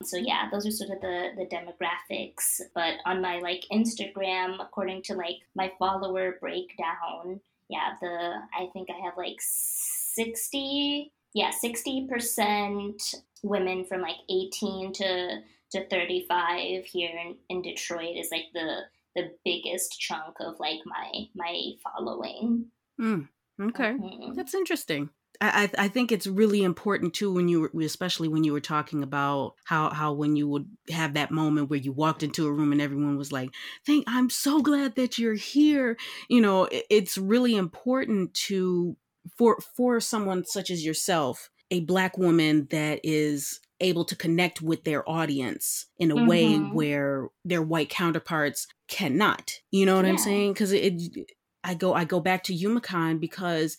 So 0.04 0.16
yeah, 0.16 0.48
those 0.50 0.66
are 0.66 0.70
sort 0.70 0.90
of 0.90 1.00
the 1.00 1.30
the 1.36 1.46
demographics. 1.46 2.60
But 2.74 2.94
on 3.04 3.20
my 3.20 3.38
like 3.38 3.64
Instagram, 3.72 4.56
according 4.60 5.02
to 5.02 5.14
like 5.14 5.38
my 5.54 5.72
follower 5.78 6.36
breakdown, 6.40 7.40
yeah, 7.68 7.94
the 8.00 8.34
I 8.56 8.68
think 8.72 8.88
I 8.90 9.04
have 9.04 9.16
like 9.16 9.36
sixty, 9.40 11.12
yeah, 11.34 11.50
sixty 11.50 12.06
percent 12.08 13.14
women 13.42 13.84
from 13.84 14.00
like 14.02 14.18
eighteen 14.30 14.92
to 14.94 15.40
to 15.72 15.88
thirty 15.88 16.26
five 16.28 16.84
here 16.84 17.10
in, 17.10 17.36
in 17.48 17.62
Detroit 17.62 18.16
is 18.16 18.28
like 18.30 18.46
the 18.54 18.82
the 19.16 19.32
biggest 19.44 20.00
chunk 20.00 20.36
of 20.40 20.60
like 20.60 20.78
my 20.86 21.26
my 21.34 21.72
following. 21.82 22.66
Mm, 23.00 23.28
okay, 23.60 23.94
mm-hmm. 23.94 24.34
that's 24.34 24.54
interesting. 24.54 25.10
I, 25.40 25.70
I 25.78 25.88
think 25.88 26.10
it's 26.10 26.26
really 26.26 26.64
important 26.64 27.14
too 27.14 27.32
when 27.32 27.48
you 27.48 27.60
were, 27.60 27.82
especially 27.82 28.28
when 28.28 28.42
you 28.42 28.52
were 28.52 28.60
talking 28.60 29.02
about 29.02 29.54
how 29.64 29.90
how 29.90 30.12
when 30.12 30.34
you 30.34 30.48
would 30.48 30.68
have 30.90 31.14
that 31.14 31.30
moment 31.30 31.70
where 31.70 31.78
you 31.78 31.92
walked 31.92 32.24
into 32.24 32.46
a 32.46 32.52
room 32.52 32.72
and 32.72 32.80
everyone 32.80 33.16
was 33.16 33.30
like, 33.30 33.50
"Thank, 33.86 34.04
I'm 34.08 34.30
so 34.30 34.60
glad 34.60 34.96
that 34.96 35.16
you're 35.16 35.34
here." 35.34 35.96
You 36.28 36.40
know, 36.40 36.64
it, 36.64 36.86
it's 36.90 37.16
really 37.16 37.54
important 37.54 38.34
to 38.34 38.96
for 39.36 39.58
for 39.76 40.00
someone 40.00 40.44
such 40.44 40.70
as 40.70 40.84
yourself, 40.84 41.50
a 41.70 41.80
black 41.80 42.18
woman 42.18 42.66
that 42.70 43.00
is 43.04 43.60
able 43.80 44.04
to 44.06 44.16
connect 44.16 44.60
with 44.60 44.82
their 44.82 45.08
audience 45.08 45.86
in 45.98 46.10
a 46.10 46.16
mm-hmm. 46.16 46.26
way 46.26 46.56
where 46.56 47.28
their 47.44 47.62
white 47.62 47.90
counterparts 47.90 48.66
cannot. 48.88 49.52
You 49.70 49.86
know 49.86 49.94
what 49.94 50.04
yeah. 50.04 50.10
I'm 50.10 50.18
saying? 50.18 50.52
Because 50.52 50.72
it, 50.72 50.94
it, 51.14 51.30
I 51.62 51.74
go 51.74 51.94
I 51.94 52.04
go 52.04 52.18
back 52.18 52.42
to 52.44 52.54
Youmacon 52.54 53.20
because 53.20 53.76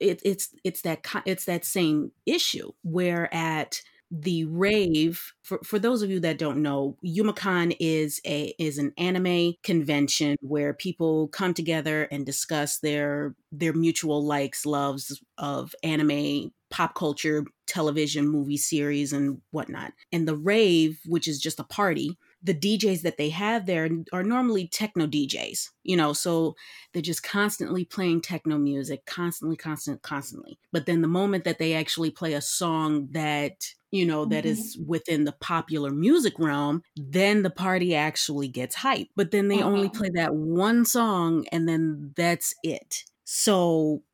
it, 0.00 0.20
it's 0.24 0.50
it's 0.64 0.82
that 0.82 1.04
it's 1.24 1.44
that 1.46 1.64
same 1.64 2.12
issue 2.26 2.70
where 2.82 3.32
at 3.34 3.80
the 4.10 4.44
rave 4.44 5.32
for, 5.42 5.58
for 5.64 5.78
those 5.78 6.00
of 6.00 6.10
you 6.10 6.20
that 6.20 6.38
don't 6.38 6.62
know 6.62 6.96
Youmacon 7.04 7.76
is 7.80 8.20
a 8.24 8.54
is 8.58 8.78
an 8.78 8.92
anime 8.96 9.54
convention 9.64 10.36
where 10.40 10.72
people 10.72 11.28
come 11.28 11.52
together 11.52 12.04
and 12.04 12.24
discuss 12.24 12.78
their 12.78 13.34
their 13.50 13.72
mutual 13.72 14.24
likes 14.24 14.64
loves 14.64 15.20
of 15.38 15.74
anime 15.82 16.52
pop 16.70 16.94
culture 16.94 17.44
television 17.66 18.28
movie 18.28 18.56
series 18.56 19.12
and 19.12 19.40
whatnot. 19.50 19.92
And 20.12 20.26
the 20.28 20.36
rave 20.36 21.00
which 21.06 21.26
is 21.26 21.40
just 21.40 21.60
a 21.60 21.64
party 21.64 22.16
the 22.42 22.54
DJs 22.54 23.02
that 23.02 23.16
they 23.16 23.30
have 23.30 23.66
there 23.66 23.88
are 24.12 24.22
normally 24.22 24.68
techno 24.68 25.06
DJs, 25.06 25.68
you 25.82 25.96
know, 25.96 26.12
so 26.12 26.54
they're 26.92 27.02
just 27.02 27.22
constantly 27.22 27.84
playing 27.84 28.20
techno 28.20 28.58
music, 28.58 29.04
constantly, 29.06 29.56
constant, 29.56 30.02
constantly. 30.02 30.58
But 30.72 30.86
then 30.86 31.02
the 31.02 31.08
moment 31.08 31.44
that 31.44 31.58
they 31.58 31.74
actually 31.74 32.10
play 32.10 32.34
a 32.34 32.40
song 32.40 33.08
that, 33.12 33.64
you 33.90 34.06
know, 34.06 34.26
that 34.26 34.44
mm-hmm. 34.44 34.52
is 34.52 34.78
within 34.86 35.24
the 35.24 35.32
popular 35.32 35.90
music 35.90 36.38
realm, 36.38 36.82
then 36.94 37.42
the 37.42 37.50
party 37.50 37.94
actually 37.94 38.48
gets 38.48 38.76
hype. 38.76 39.08
But 39.16 39.30
then 39.30 39.48
they 39.48 39.58
mm-hmm. 39.58 39.68
only 39.68 39.88
play 39.88 40.10
that 40.14 40.34
one 40.34 40.84
song 40.84 41.46
and 41.50 41.68
then 41.68 42.12
that's 42.16 42.54
it. 42.62 43.04
So, 43.28 44.04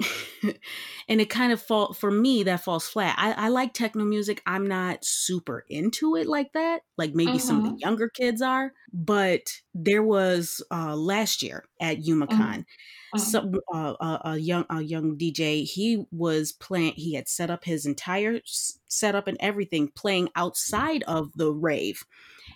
and 1.08 1.20
it 1.20 1.28
kind 1.28 1.52
of 1.52 1.60
fall 1.60 1.92
for 1.92 2.10
me 2.10 2.44
that 2.44 2.64
falls 2.64 2.88
flat. 2.88 3.14
I, 3.18 3.32
I 3.32 3.48
like 3.50 3.74
techno 3.74 4.04
music. 4.04 4.40
I'm 4.46 4.66
not 4.66 5.04
super 5.04 5.66
into 5.68 6.16
it 6.16 6.26
like 6.26 6.54
that, 6.54 6.80
like 6.96 7.14
maybe 7.14 7.38
some 7.38 7.58
of 7.58 7.64
the 7.64 7.68
mm-hmm. 7.70 7.78
younger 7.78 8.08
kids 8.08 8.40
are. 8.40 8.72
But 8.92 9.52
there 9.74 10.02
was 10.02 10.62
uh, 10.70 10.94
last 10.96 11.42
year 11.42 11.64
at 11.80 12.02
Youmacon, 12.02 12.64
mm-hmm. 12.64 13.18
some 13.18 13.54
uh, 13.72 13.94
a, 14.00 14.20
a 14.24 14.38
young 14.38 14.66
a 14.68 14.82
young 14.82 15.16
DJ. 15.16 15.64
He 15.64 16.04
was 16.10 16.52
playing. 16.52 16.94
He 16.96 17.14
had 17.14 17.28
set 17.28 17.50
up 17.50 17.64
his 17.64 17.86
entire 17.86 18.40
setup 18.44 19.28
and 19.28 19.36
everything, 19.40 19.88
playing 19.88 20.28
outside 20.36 21.02
of 21.04 21.32
the 21.34 21.52
rave. 21.52 22.04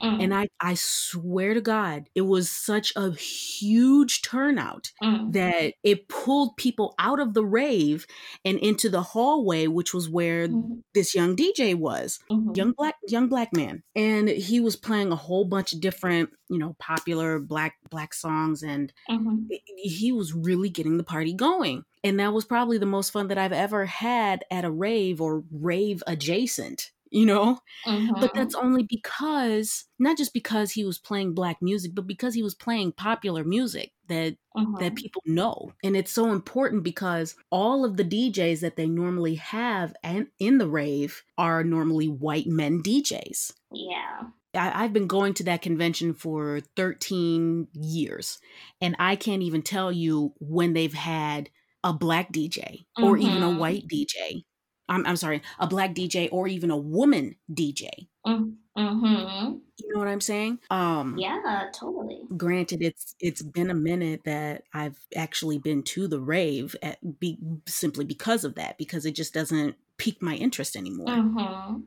Mm. 0.03 0.25
And 0.25 0.35
I, 0.35 0.49
I 0.61 0.75
swear 0.75 1.55
to 1.55 1.61
God, 1.61 2.09
it 2.15 2.23
was 2.23 2.51
such 2.51 2.93
a 2.97 3.13
huge 3.13 4.23
turnout 4.23 4.93
mm. 5.03 5.33
that 5.33 5.75
it 5.83 6.09
pulled 6.09 6.57
people 6.57 6.95
out 6.99 7.21
of 7.21 7.35
the 7.35 7.45
rave 7.45 8.07
and 8.45 8.59
into 8.59 8.89
the 8.89 9.03
hallway, 9.03 9.67
which 9.67 9.95
was 9.95 10.09
where 10.09 10.49
mm. 10.49 10.83
this 10.95 11.15
young 11.15 11.37
DJ 11.37 11.75
was, 11.75 12.19
mm-hmm. 12.31 12.53
young 12.55 12.73
black 12.73 12.97
young 13.09 13.29
black 13.29 13.55
man, 13.55 13.83
and 13.95 14.29
he 14.29 14.61
was 14.61 14.77
playing 14.77 15.13
a 15.13 15.17
whole 15.17 15.45
bunch 15.45 15.73
of 15.73 15.81
different, 15.81 16.26
you 16.49 16.59
know, 16.59 16.77
popular 16.79 17.39
black 17.39 17.77
black 17.91 18.15
songs, 18.15 18.63
and 18.63 18.93
mm-hmm. 19.09 19.45
he 19.77 20.13
was 20.13 20.33
really 20.33 20.69
getting 20.69 20.97
the 20.97 21.05
party 21.05 21.33
going. 21.33 21.85
And 22.05 22.21
that 22.21 22.33
was 22.33 22.45
probably 22.45 22.79
the 22.79 22.87
most 22.87 23.11
fun 23.11 23.29
that 23.29 23.39
I've 23.39 23.53
ever 23.53 23.85
had 23.85 24.45
at 24.51 24.65
a 24.65 24.71
rave 24.71 25.21
or 25.21 25.43
rave 25.51 26.03
adjacent 26.07 26.91
you 27.11 27.25
know 27.25 27.59
mm-hmm. 27.87 28.21
but 28.21 28.35
that's 28.35 28.55
only 28.55 28.83
because 28.83 29.85
not 29.99 30.17
just 30.17 30.33
because 30.33 30.73
he 30.73 30.85
was 30.85 30.99
playing 30.99 31.35
black 31.35 31.63
music 31.63 31.93
but 31.95 32.07
because 32.07 32.35
he 32.35 32.43
was 32.43 32.55
playing 32.55 32.93
popular 32.93 33.45
music 33.45 33.93
that 34.09 34.37
mm-hmm. 34.57 34.77
that 34.79 34.95
people 34.95 35.23
know 35.25 35.73
and 35.85 35.97
it's 35.97 36.13
so 36.13 36.33
important 36.33 36.83
because 36.83 37.35
all 37.51 37.85
of 37.85 37.97
the 37.97 38.05
DJs 38.05 38.61
that 38.61 38.77
they 38.77 38.87
normally 38.87 39.37
have 39.37 39.95
and 40.03 40.27
in 40.39 40.59
the 40.59 40.69
rave 40.69 41.23
are 41.39 41.63
normally 41.63 42.09
white 42.09 42.47
men 42.47 42.83
DJs 42.83 43.53
yeah 43.73 44.23
I, 44.57 44.85
I've 44.85 44.93
been 44.93 45.07
going 45.07 45.35
to 45.35 45.45
that 45.45 45.63
convention 45.63 46.15
for 46.15 46.61
13 46.77 47.69
years 47.73 48.39
and 48.81 48.97
I 48.99 49.17
can't 49.17 49.43
even 49.43 49.63
tell 49.63 49.93
you 49.93 50.33
when 50.39 50.73
they've 50.73 50.93
had 50.93 51.51
a 51.85 51.93
black 51.93 52.33
DJ 52.33 52.87
or 52.97 53.17
mm-hmm. 53.17 53.23
even 53.23 53.43
a 53.43 53.47
mm-hmm. 53.47 53.59
white 53.59 53.89
DJ 53.89 54.45
I'm, 54.89 55.07
I'm 55.07 55.17
sorry, 55.17 55.43
a 55.59 55.67
black 55.67 55.95
DJ 55.95 56.29
or 56.31 56.47
even 56.47 56.71
a 56.71 56.77
woman 56.77 57.37
DJ. 57.53 58.09
Mm-hmm. 58.27 59.57
You 59.79 59.93
know 59.93 59.99
what 59.99 60.09
I'm 60.09 60.21
saying? 60.21 60.59
Um, 60.71 61.17
yeah, 61.19 61.69
totally. 61.75 62.21
Granted, 62.37 62.83
it's 62.83 63.15
it's 63.21 63.43
been 63.43 63.71
a 63.71 63.75
minute 63.75 64.23
that 64.25 64.65
I've 64.75 64.99
actually 65.17 65.59
been 65.59 65.83
to 65.85 66.07
the 66.09 66.21
rave 66.21 66.77
at 66.83 66.99
be, 67.19 67.39
simply 67.67 68.05
because 68.05 68.45
of 68.45 68.55
that, 68.57 68.79
because 68.79 69.07
it 69.07 69.15
just 69.15 69.33
doesn't 69.33 69.77
pique 69.99 70.23
my 70.23 70.35
interest 70.35 70.77
anymore. 70.77 71.07
Mm-hmm. 71.07 71.81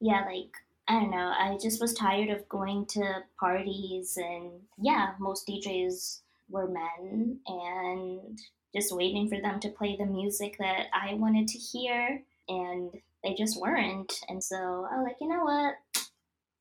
Yeah, 0.00 0.24
like 0.26 0.54
I 0.88 1.00
don't 1.00 1.10
know. 1.10 1.32
I 1.36 1.56
just 1.62 1.80
was 1.80 1.94
tired 1.94 2.30
of 2.30 2.48
going 2.48 2.86
to 2.90 3.22
parties, 3.40 4.16
and 4.16 4.50
yeah, 4.78 5.12
most 5.18 5.48
DJs 5.48 6.20
were 6.50 6.68
men, 6.68 7.38
and 7.46 8.38
just 8.74 8.94
waiting 8.94 9.28
for 9.28 9.40
them 9.40 9.60
to 9.60 9.68
play 9.68 9.96
the 9.96 10.04
music 10.04 10.56
that 10.58 10.86
I 10.92 11.14
wanted 11.14 11.46
to 11.48 11.58
hear 11.58 12.22
and 12.48 12.90
they 13.22 13.34
just 13.34 13.60
weren't. 13.60 14.20
And 14.28 14.42
so 14.42 14.56
I 14.90 14.96
was 14.96 15.04
like, 15.04 15.16
you 15.20 15.28
know 15.28 15.44
what? 15.44 15.74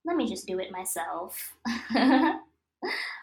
Let 0.05 0.15
me 0.15 0.29
just 0.29 0.47
do 0.47 0.59
it 0.59 0.71
myself. 0.71 1.55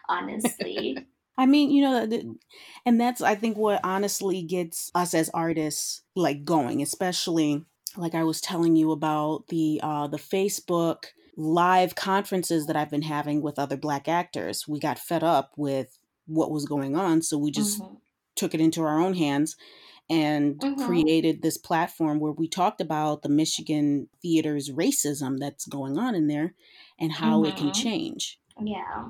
Honestly. 0.09 0.97
I 1.37 1.45
mean, 1.45 1.71
you 1.71 1.81
know, 1.81 2.37
and 2.85 2.99
that's 2.99 3.21
I 3.21 3.35
think 3.35 3.57
what 3.57 3.79
honestly 3.83 4.43
gets 4.43 4.91
us 4.93 5.13
as 5.13 5.29
artists 5.33 6.03
like 6.15 6.43
going, 6.43 6.81
especially 6.81 7.65
like 7.97 8.15
I 8.15 8.23
was 8.23 8.41
telling 8.41 8.75
you 8.75 8.91
about 8.91 9.47
the 9.49 9.79
uh 9.83 10.07
the 10.07 10.17
Facebook 10.17 11.05
live 11.37 11.95
conferences 11.95 12.65
that 12.67 12.75
I've 12.75 12.89
been 12.89 13.01
having 13.03 13.41
with 13.41 13.57
other 13.59 13.77
black 13.77 14.07
actors. 14.07 14.67
We 14.67 14.79
got 14.79 14.99
fed 14.99 15.23
up 15.23 15.51
with 15.57 15.97
what 16.27 16.51
was 16.51 16.65
going 16.65 16.95
on, 16.95 17.21
so 17.21 17.37
we 17.37 17.51
just 17.51 17.81
mm-hmm. 17.81 17.95
took 18.35 18.53
it 18.53 18.61
into 18.61 18.81
our 18.83 18.99
own 18.99 19.15
hands 19.15 19.55
and 20.09 20.59
mm-hmm. 20.59 20.85
created 20.85 21.41
this 21.41 21.57
platform 21.57 22.19
where 22.19 22.33
we 22.33 22.47
talked 22.47 22.81
about 22.81 23.21
the 23.21 23.29
Michigan 23.29 24.09
theater's 24.21 24.69
racism 24.69 25.39
that's 25.39 25.65
going 25.65 25.97
on 25.97 26.15
in 26.15 26.27
there 26.27 26.53
and 26.99 27.13
how 27.13 27.41
mm-hmm. 27.41 27.51
it 27.51 27.55
can 27.55 27.67
mm-hmm. 27.67 27.81
change. 27.81 28.39
Yeah, 28.61 29.07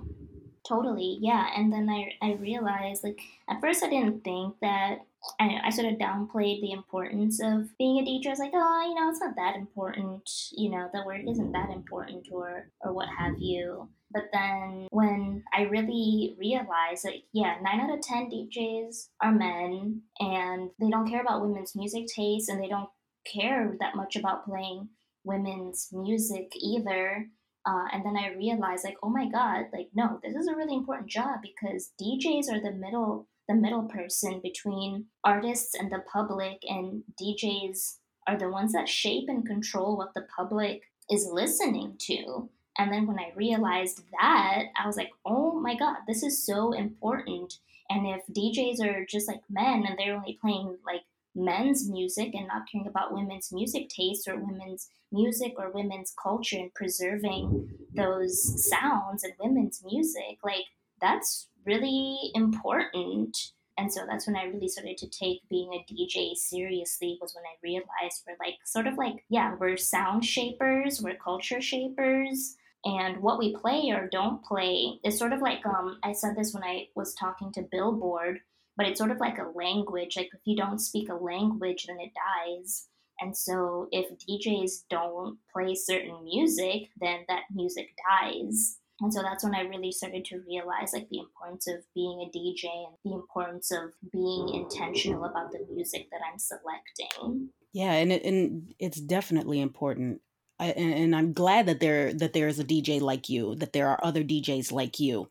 totally. 0.72 1.18
Yeah. 1.22 1.48
And 1.56 1.72
then 1.72 1.90
I, 1.90 2.12
I 2.26 2.34
realized, 2.34 3.04
like, 3.04 3.20
at 3.50 3.60
first 3.60 3.84
I 3.84 3.90
didn't 3.90 4.24
think 4.24 4.56
that 4.62 5.00
I, 5.40 5.60
I 5.66 5.70
sort 5.70 5.92
of 5.92 6.00
downplayed 6.00 6.62
the 6.62 6.72
importance 6.72 7.42
of 7.44 7.78
being 7.78 8.00
a 8.00 8.06
teacher. 8.06 8.30
I 8.30 8.32
was 8.32 8.40
like, 8.40 8.52
oh, 8.54 8.86
you 8.88 8.96
know, 8.96 9.10
it's 9.10 9.20
not 9.20 9.36
that 9.36 9.56
important. 9.56 10.30
You 10.52 10.72
know, 10.72 10.90
the 10.94 11.04
work 11.06 11.22
isn't 11.30 11.52
that 11.52 11.70
important, 11.70 12.28
or 12.32 12.70
or 12.82 12.94
what 12.94 13.08
have 13.20 13.36
you. 13.38 13.90
But 14.14 14.30
then 14.34 14.88
when 14.92 15.44
I 15.54 15.64
really 15.64 16.36
realized 16.38 17.04
that, 17.04 17.14
yeah, 17.34 17.56
nine 17.62 17.80
out 17.80 17.94
of 17.94 18.02
10 18.02 18.30
DJs 18.30 19.08
are 19.22 19.32
men 19.32 20.02
and 20.20 20.70
they 20.80 20.90
don't 20.90 21.10
care 21.10 21.22
about 21.22 21.42
women's 21.42 21.76
music 21.76 22.08
taste 22.08 22.50
and 22.50 22.62
they 22.62 22.68
don't 22.68 22.90
care 23.32 23.76
that 23.80 23.96
much 23.96 24.18
about 24.18 24.46
playing 24.46 24.90
women's 25.24 25.90
music 25.94 26.52
either. 26.60 27.28
Uh, 27.66 27.86
and 27.94 28.06
then 28.06 28.18
I 28.18 28.34
realized, 28.36 28.84
like, 28.84 28.98
oh 29.04 29.10
my 29.10 29.30
god, 29.30 29.66
like, 29.72 29.90
no, 29.94 30.20
this 30.24 30.36
is 30.36 30.48
a 30.48 30.56
really 30.56 30.76
important 30.76 31.10
job 31.10 31.40
because 31.42 31.92
DJs 32.02 32.52
are 32.52 32.62
the 32.62 32.76
middle, 32.76 33.28
the 33.48 33.56
middle 33.56 33.84
person 33.84 34.40
between 34.42 35.06
artists 35.24 35.76
and 35.76 35.92
the 35.92 36.04
public, 36.12 36.60
and 36.64 37.04
DJs 37.22 37.98
are 38.28 38.38
the 38.38 38.50
ones 38.50 38.74
that 38.74 38.90
shape 38.90 39.26
and 39.28 39.46
control 39.46 39.98
what 39.98 40.14
the 40.16 40.26
public 40.36 40.84
is 41.10 41.28
listening 41.32 41.96
to. 42.00 42.50
And 42.78 42.92
then 42.92 43.06
when 43.06 43.20
I 43.20 43.34
realized 43.36 44.04
that, 44.20 44.64
I 44.76 44.88
was 44.88 44.96
like, 44.96 45.12
oh 45.26 45.60
my 45.60 45.76
God, 45.76 45.98
this 46.08 46.24
is 46.24 46.46
so 46.46 46.72
important. 46.72 47.60
And 47.90 48.08
if 48.08 48.22
DJs 48.28 48.84
are 48.84 49.06
just 49.06 49.28
like 49.28 49.42
men 49.50 49.86
and 49.86 49.98
they're 49.98 50.16
only 50.16 50.40
playing 50.42 50.78
like 50.86 51.02
men's 51.36 51.90
music 51.90 52.34
and 52.34 52.48
not 52.48 52.64
caring 52.72 52.88
about 52.88 53.14
women's 53.14 53.52
music 53.52 53.90
tastes 53.90 54.28
or 54.28 54.38
women's 54.38 54.90
music 55.12 55.54
or 55.58 55.72
women's 55.72 56.14
culture 56.22 56.58
and 56.58 56.74
preserving 56.74 57.70
those 57.94 58.70
sounds 58.70 59.24
and 59.24 59.34
women's 59.40 59.82
music, 59.84 60.38
like 60.44 60.66
that's 61.02 61.48
really 61.66 62.32
important. 62.34 63.38
And 63.78 63.92
so 63.92 64.02
that's 64.08 64.28
when 64.28 64.36
I 64.36 64.46
really 64.46 64.68
started 64.68 64.98
to 64.98 65.10
take 65.10 65.48
being 65.50 65.74
a 65.74 65.92
DJ 65.92 66.36
seriously 66.36 67.18
was 67.22 67.34
when 67.34 67.46
I 67.46 67.56
realized 67.64 68.24
we're 68.28 68.36
like 68.40 68.58
sort 68.66 68.88
of 68.88 68.98
like, 68.98 69.26
yeah, 69.30 69.56
we're 69.60 69.78
sound 69.78 70.26
shapers, 70.26 71.02
we're 71.02 71.16
culture 71.16 71.62
shapers. 71.62 72.56
And 72.84 73.22
what 73.22 73.38
we 73.38 73.56
play 73.56 73.92
or 73.92 74.08
don't 74.12 74.44
play 74.44 75.00
is 75.04 75.18
sort 75.18 75.34
of 75.34 75.42
like 75.42 75.66
um, 75.66 76.00
I 76.04 76.14
said 76.14 76.36
this 76.36 76.54
when 76.54 76.64
I 76.64 76.88
was 76.96 77.14
talking 77.14 77.52
to 77.54 77.68
Billboard, 77.72 78.40
but 78.78 78.88
it's 78.88 79.00
sort 79.00 79.12
of 79.12 79.20
like 79.20 79.38
a 79.38 79.52
language. 79.56 80.18
Like 80.18 80.30
if 80.34 80.42
you 80.46 80.56
don't 80.56 80.80
speak 80.80 81.10
a 81.10 81.16
language, 81.16 81.86
then 81.88 82.00
it 82.00 82.12
dies. 82.14 82.88
And 83.20 83.38
so 83.38 83.88
if 83.92 84.08
DJs 84.18 84.86
don't 84.90 85.38
play 85.54 85.76
certain 85.76 86.24
music, 86.24 86.90
then 87.00 87.20
that 87.28 87.44
music 87.54 87.90
dies. 88.10 88.78
And 89.02 89.14
so 89.14 89.22
that's 89.22 89.44
when 89.44 89.56
I 89.56 89.62
really 89.62 89.92
started 89.92 90.26
to 90.26 90.44
realize 90.48 90.94
like 90.94 91.10
the 91.10 91.20
importance 91.20 91.68
of 91.68 91.84
being 91.96 92.22
a 92.22 92.38
DJ 92.38 92.66
and 92.66 92.96
the 93.04 93.14
importance 93.14 93.72
of 93.72 93.94
being 94.12 94.50
intentional 94.54 95.26
about 95.26 95.52
the 95.52 95.66
music 95.74 96.08
that 96.12 96.22
I'm 96.32 96.38
selecting. 96.38 97.50
Yeah, 97.74 97.94
and 97.94 98.12
it, 98.12 98.24
and 98.24 98.74
it's 98.80 99.02
definitely 99.02 99.60
important. 99.60 100.22
I, 100.60 100.68
and, 100.68 100.94
and 100.94 101.16
I'm 101.16 101.34
glad 101.34 101.66
that 101.66 101.80
there 101.80 102.14
that 102.14 102.34
there 102.34 102.48
is 102.48 102.60
a 102.60 102.64
DJ 102.64 103.02
like 103.02 103.28
you, 103.28 103.56
that 103.56 103.74
there 103.74 103.88
are 103.88 104.00
other 104.04 104.24
DJs 104.24 104.72
like 104.72 105.00
you, 105.00 105.28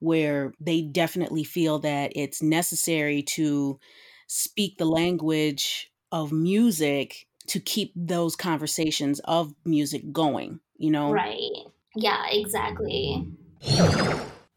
where 0.00 0.52
they 0.60 0.82
definitely 0.82 1.44
feel 1.44 1.78
that 1.80 2.12
it's 2.14 2.42
necessary 2.42 3.22
to 3.22 3.78
speak 4.26 4.78
the 4.78 4.84
language 4.84 5.90
of 6.12 6.32
music 6.32 7.26
to 7.46 7.60
keep 7.60 7.92
those 7.94 8.36
conversations 8.36 9.20
of 9.20 9.54
music 9.64 10.12
going. 10.12 10.60
You 10.76 10.90
know, 10.90 11.12
right? 11.12 11.50
Yeah, 11.94 12.26
exactly. 12.30 13.26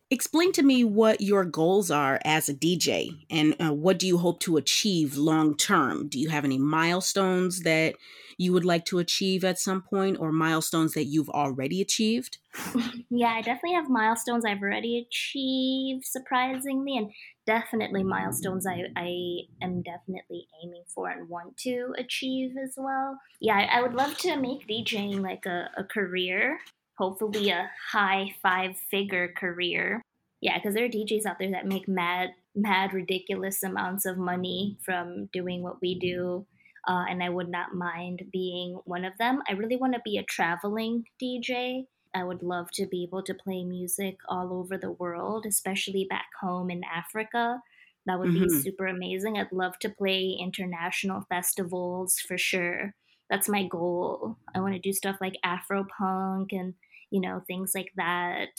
Explain 0.10 0.54
to 0.54 0.64
me 0.64 0.86
what 0.86 1.20
your 1.20 1.44
goals 1.44 1.92
are 1.92 2.20
as 2.24 2.48
a 2.48 2.54
DJ 2.54 3.26
and 3.30 3.56
uh, 3.60 3.74
what 3.74 4.00
do 4.00 4.08
you 4.08 4.18
hope 4.18 4.40
to 4.42 4.56
achieve 4.56 5.18
long 5.18 5.56
term? 5.56 6.08
Do 6.08 6.18
you 6.18 6.30
have 6.30 6.46
any 6.46 6.58
milestones 6.58 7.62
that 7.62 7.96
you 8.38 8.54
would 8.54 8.66
like 8.66 8.86
to 8.86 9.00
achieve 9.00 9.44
at 9.44 9.60
some 9.60 9.82
point 9.82 10.18
or 10.20 10.32
milestones 10.32 10.94
that 10.94 11.06
you've 11.06 11.30
already 11.30 11.82
achieved? 11.82 12.38
yeah, 13.10 13.30
I 13.30 13.42
definitely 13.42 13.74
have 13.74 13.90
milestones 13.90 14.46
I've 14.46 14.62
already 14.62 15.00
achieved, 15.00 16.06
surprisingly, 16.06 16.98
and 16.98 17.12
definitely 17.46 18.04
milestones 18.04 18.66
I, 18.68 18.86
I 18.96 19.40
am 19.62 19.82
definitely 19.82 20.48
aiming 20.64 20.84
for 20.88 21.10
and 21.10 21.30
want 21.30 21.58
to 21.58 21.94
achieve 21.98 22.52
as 22.64 22.74
well. 22.78 23.20
Yeah, 23.40 23.56
I, 23.56 23.80
I 23.80 23.82
would 23.82 23.94
love 23.94 24.18
to 24.20 24.38
make 24.38 24.68
DJing 24.68 25.22
like 25.22 25.46
a, 25.46 25.70
a 25.78 25.84
career 25.84 26.60
hopefully 26.98 27.50
a 27.50 27.70
high 27.92 28.36
five 28.42 28.78
figure 28.92 29.34
career. 29.38 30.02
Yeah, 30.42 30.58
because 30.58 30.76
there 30.76 30.86
are 30.86 30.90
DJs 30.90 31.26
out 31.26 31.40
there 31.40 31.52
that 31.52 31.66
make 31.66 31.88
mad, 31.88 32.30
mad, 32.56 32.94
ridiculous 32.94 33.64
amounts 33.64 34.06
of 34.06 34.18
money 34.18 34.78
from 34.84 35.30
doing 35.34 35.64
what 35.64 35.82
we 35.82 35.98
do. 35.98 36.46
Uh, 36.88 37.04
and 37.10 37.22
I 37.22 37.30
would 37.30 37.50
not 37.50 37.74
mind 37.74 38.24
being 38.32 38.80
one 38.86 39.04
of 39.04 39.14
them. 39.20 39.42
I 39.50 39.54
really 39.54 39.76
want 39.76 39.94
to 39.94 40.02
be 40.06 40.18
a 40.18 40.24
traveling 40.24 41.04
DJ. 41.22 41.84
I 42.16 42.24
would 42.24 42.42
love 42.42 42.72
to 42.76 42.86
be 42.88 43.04
able 43.04 43.24
to 43.24 43.34
play 43.34 43.64
music 43.64 44.16
all 44.30 44.54
over 44.54 44.78
the 44.78 44.92
world, 44.92 45.46
especially 45.46 46.08
back 46.10 46.28
home 46.42 46.70
in 46.70 46.82
Africa. 46.84 47.60
That 48.06 48.20
would 48.20 48.30
mm-hmm. 48.30 48.44
be 48.44 48.62
super 48.62 48.88
amazing. 48.88 49.38
I'd 49.38 49.52
love 49.52 49.78
to 49.80 49.90
play 49.90 50.38
international 50.40 51.26
festivals 51.28 52.20
for 52.20 52.38
sure. 52.38 52.94
That's 53.30 53.50
my 53.50 53.68
goal. 53.68 54.38
I 54.56 54.62
want 54.62 54.74
to 54.76 54.80
do 54.80 54.94
stuff 54.94 55.18
like 55.20 55.36
Afro 55.44 55.86
punk 56.00 56.54
and 56.54 56.74
you 57.10 57.22
know, 57.22 57.42
things 57.48 57.72
like 57.76 57.92
that. 57.96 58.50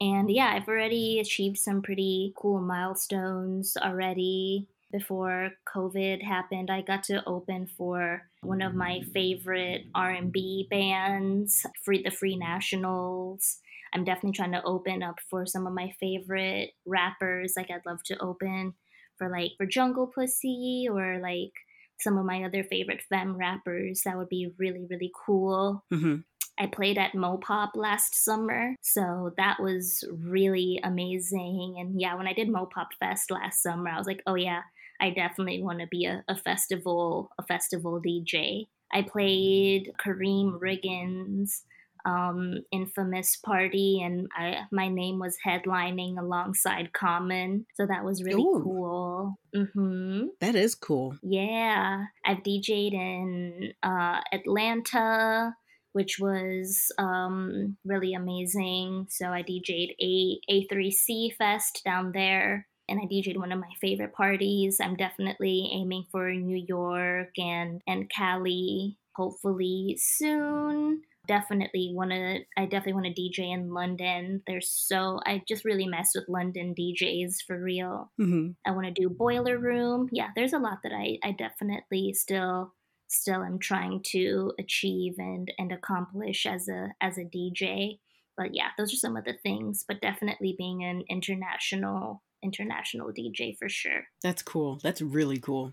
And 0.00 0.30
yeah, 0.30 0.52
I've 0.54 0.68
already 0.68 1.18
achieved 1.18 1.58
some 1.58 1.82
pretty 1.82 2.32
cool 2.36 2.60
milestones 2.60 3.76
already. 3.76 4.66
Before 4.90 5.50
COVID 5.74 6.22
happened, 6.22 6.70
I 6.70 6.80
got 6.80 7.02
to 7.04 7.22
open 7.26 7.68
for 7.76 8.22
one 8.42 8.62
of 8.62 8.74
my 8.74 9.02
favorite 9.12 9.82
R&B 9.94 10.66
bands, 10.70 11.66
Free 11.84 12.02
the 12.02 12.10
Free 12.10 12.36
Nationals. 12.36 13.58
I'm 13.92 14.04
definitely 14.04 14.32
trying 14.32 14.52
to 14.52 14.64
open 14.64 15.02
up 15.02 15.16
for 15.28 15.46
some 15.46 15.66
of 15.66 15.74
my 15.74 15.92
favorite 16.00 16.70
rappers. 16.86 17.54
Like 17.56 17.70
I'd 17.70 17.86
love 17.86 18.02
to 18.06 18.18
open 18.18 18.74
for 19.18 19.28
like 19.28 19.52
for 19.56 19.66
Junglepussy 19.66 20.86
or 20.90 21.18
like 21.20 21.52
some 22.00 22.16
of 22.16 22.24
my 22.24 22.44
other 22.44 22.64
favorite 22.64 23.02
femme 23.08 23.36
rappers. 23.36 24.02
That 24.04 24.16
would 24.16 24.28
be 24.28 24.52
really 24.58 24.86
really 24.88 25.12
cool. 25.26 25.84
Mm-hmm. 25.92 26.16
I 26.60 26.66
played 26.66 26.98
at 26.98 27.12
Mopop 27.12 27.70
last 27.76 28.16
summer, 28.16 28.74
so 28.82 29.32
that 29.36 29.60
was 29.60 30.04
really 30.10 30.80
amazing. 30.82 31.76
And 31.78 32.00
yeah, 32.00 32.16
when 32.16 32.26
I 32.26 32.32
did 32.32 32.48
Mopop 32.48 32.88
Fest 32.98 33.30
last 33.30 33.62
summer, 33.62 33.90
I 33.90 33.98
was 33.98 34.08
like, 34.08 34.22
oh 34.26 34.34
yeah, 34.34 34.62
I 35.00 35.10
definitely 35.10 35.62
want 35.62 35.80
to 35.80 35.86
be 35.86 36.04
a, 36.04 36.24
a 36.28 36.36
festival 36.36 37.30
a 37.38 37.42
festival 37.44 38.00
DJ. 38.04 38.66
I 38.92 39.02
played 39.02 39.92
Karriem 40.04 40.58
Riggins' 40.58 41.62
um, 42.04 42.62
infamous 42.72 43.36
party, 43.36 44.00
and 44.02 44.28
I, 44.36 44.62
my 44.72 44.88
name 44.88 45.18
was 45.18 45.36
headlining 45.46 46.18
alongside 46.18 46.92
Common, 46.92 47.66
so 47.74 47.86
that 47.86 48.04
was 48.04 48.22
really 48.22 48.42
Ooh. 48.42 48.60
cool. 48.62 49.34
Mm-hmm. 49.54 50.26
That 50.40 50.54
is 50.54 50.74
cool. 50.74 51.16
Yeah, 51.22 52.04
I've 52.24 52.38
DJed 52.38 52.94
in 52.94 53.72
uh, 53.82 54.20
Atlanta, 54.32 55.54
which 55.92 56.18
was 56.18 56.92
um, 56.98 57.76
really 57.84 58.14
amazing. 58.14 59.06
So 59.10 59.26
I 59.26 59.42
DJ'd 59.42 59.94
a 60.00 60.38
A3C 60.50 61.34
Fest 61.36 61.82
down 61.84 62.12
there, 62.12 62.66
and 62.88 63.00
I 63.00 63.04
DJ'd 63.04 63.36
one 63.36 63.52
of 63.52 63.60
my 63.60 63.70
favorite 63.80 64.14
parties. 64.14 64.80
I'm 64.80 64.96
definitely 64.96 65.70
aiming 65.72 66.06
for 66.10 66.32
New 66.32 66.64
York 66.66 67.30
and 67.38 67.82
and 67.86 68.10
Cali, 68.10 68.96
hopefully 69.14 69.96
soon. 70.00 71.02
Definitely 71.26 71.92
want 71.94 72.10
to. 72.10 72.38
I 72.56 72.64
definitely 72.64 72.94
want 72.94 73.06
to 73.06 73.20
DJ 73.20 73.52
in 73.52 73.74
London. 73.74 74.42
There's 74.46 74.70
so 74.70 75.20
I 75.26 75.42
just 75.46 75.64
really 75.64 75.86
mess 75.86 76.12
with 76.14 76.24
London 76.28 76.74
DJs 76.78 77.42
for 77.46 77.62
real. 77.62 78.10
Mm-hmm. 78.18 78.52
I 78.66 78.70
want 78.70 78.86
to 78.86 78.92
do 79.02 79.10
Boiler 79.10 79.58
Room. 79.58 80.08
Yeah, 80.10 80.28
there's 80.34 80.54
a 80.54 80.58
lot 80.58 80.78
that 80.82 80.92
I 80.92 81.18
I 81.22 81.32
definitely 81.32 82.14
still 82.14 82.72
still 83.08 83.42
am 83.42 83.58
trying 83.58 84.02
to 84.12 84.52
achieve 84.58 85.14
and 85.18 85.52
and 85.58 85.72
accomplish 85.72 86.46
as 86.46 86.68
a 86.68 86.88
as 87.02 87.18
a 87.18 87.24
DJ. 87.24 87.98
But 88.38 88.54
yeah, 88.54 88.68
those 88.78 88.94
are 88.94 88.96
some 88.96 89.16
of 89.16 89.24
the 89.24 89.34
things. 89.42 89.84
But 89.86 90.00
definitely 90.00 90.54
being 90.56 90.84
an 90.84 91.02
international 91.10 92.22
international 92.42 93.12
DJ 93.12 93.56
for 93.56 93.68
sure. 93.68 94.04
That's 94.22 94.42
cool. 94.42 94.78
That's 94.82 95.02
really 95.02 95.38
cool. 95.38 95.72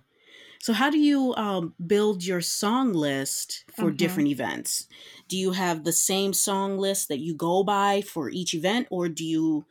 So, 0.59 0.73
how 0.73 0.89
do 0.89 0.97
you 0.97 1.33
um, 1.35 1.73
build 1.85 2.23
your 2.23 2.41
song 2.41 2.93
list 2.93 3.65
for 3.75 3.85
mm-hmm. 3.85 3.97
different 3.97 4.29
events? 4.29 4.87
Do 5.27 5.37
you 5.37 5.51
have 5.51 5.83
the 5.83 5.93
same 5.93 6.33
song 6.33 6.77
list 6.77 7.07
that 7.09 7.19
you 7.19 7.35
go 7.35 7.63
by 7.63 8.01
for 8.01 8.29
each 8.29 8.53
event, 8.53 8.87
or 8.89 9.07
do 9.07 9.23
you 9.23 9.65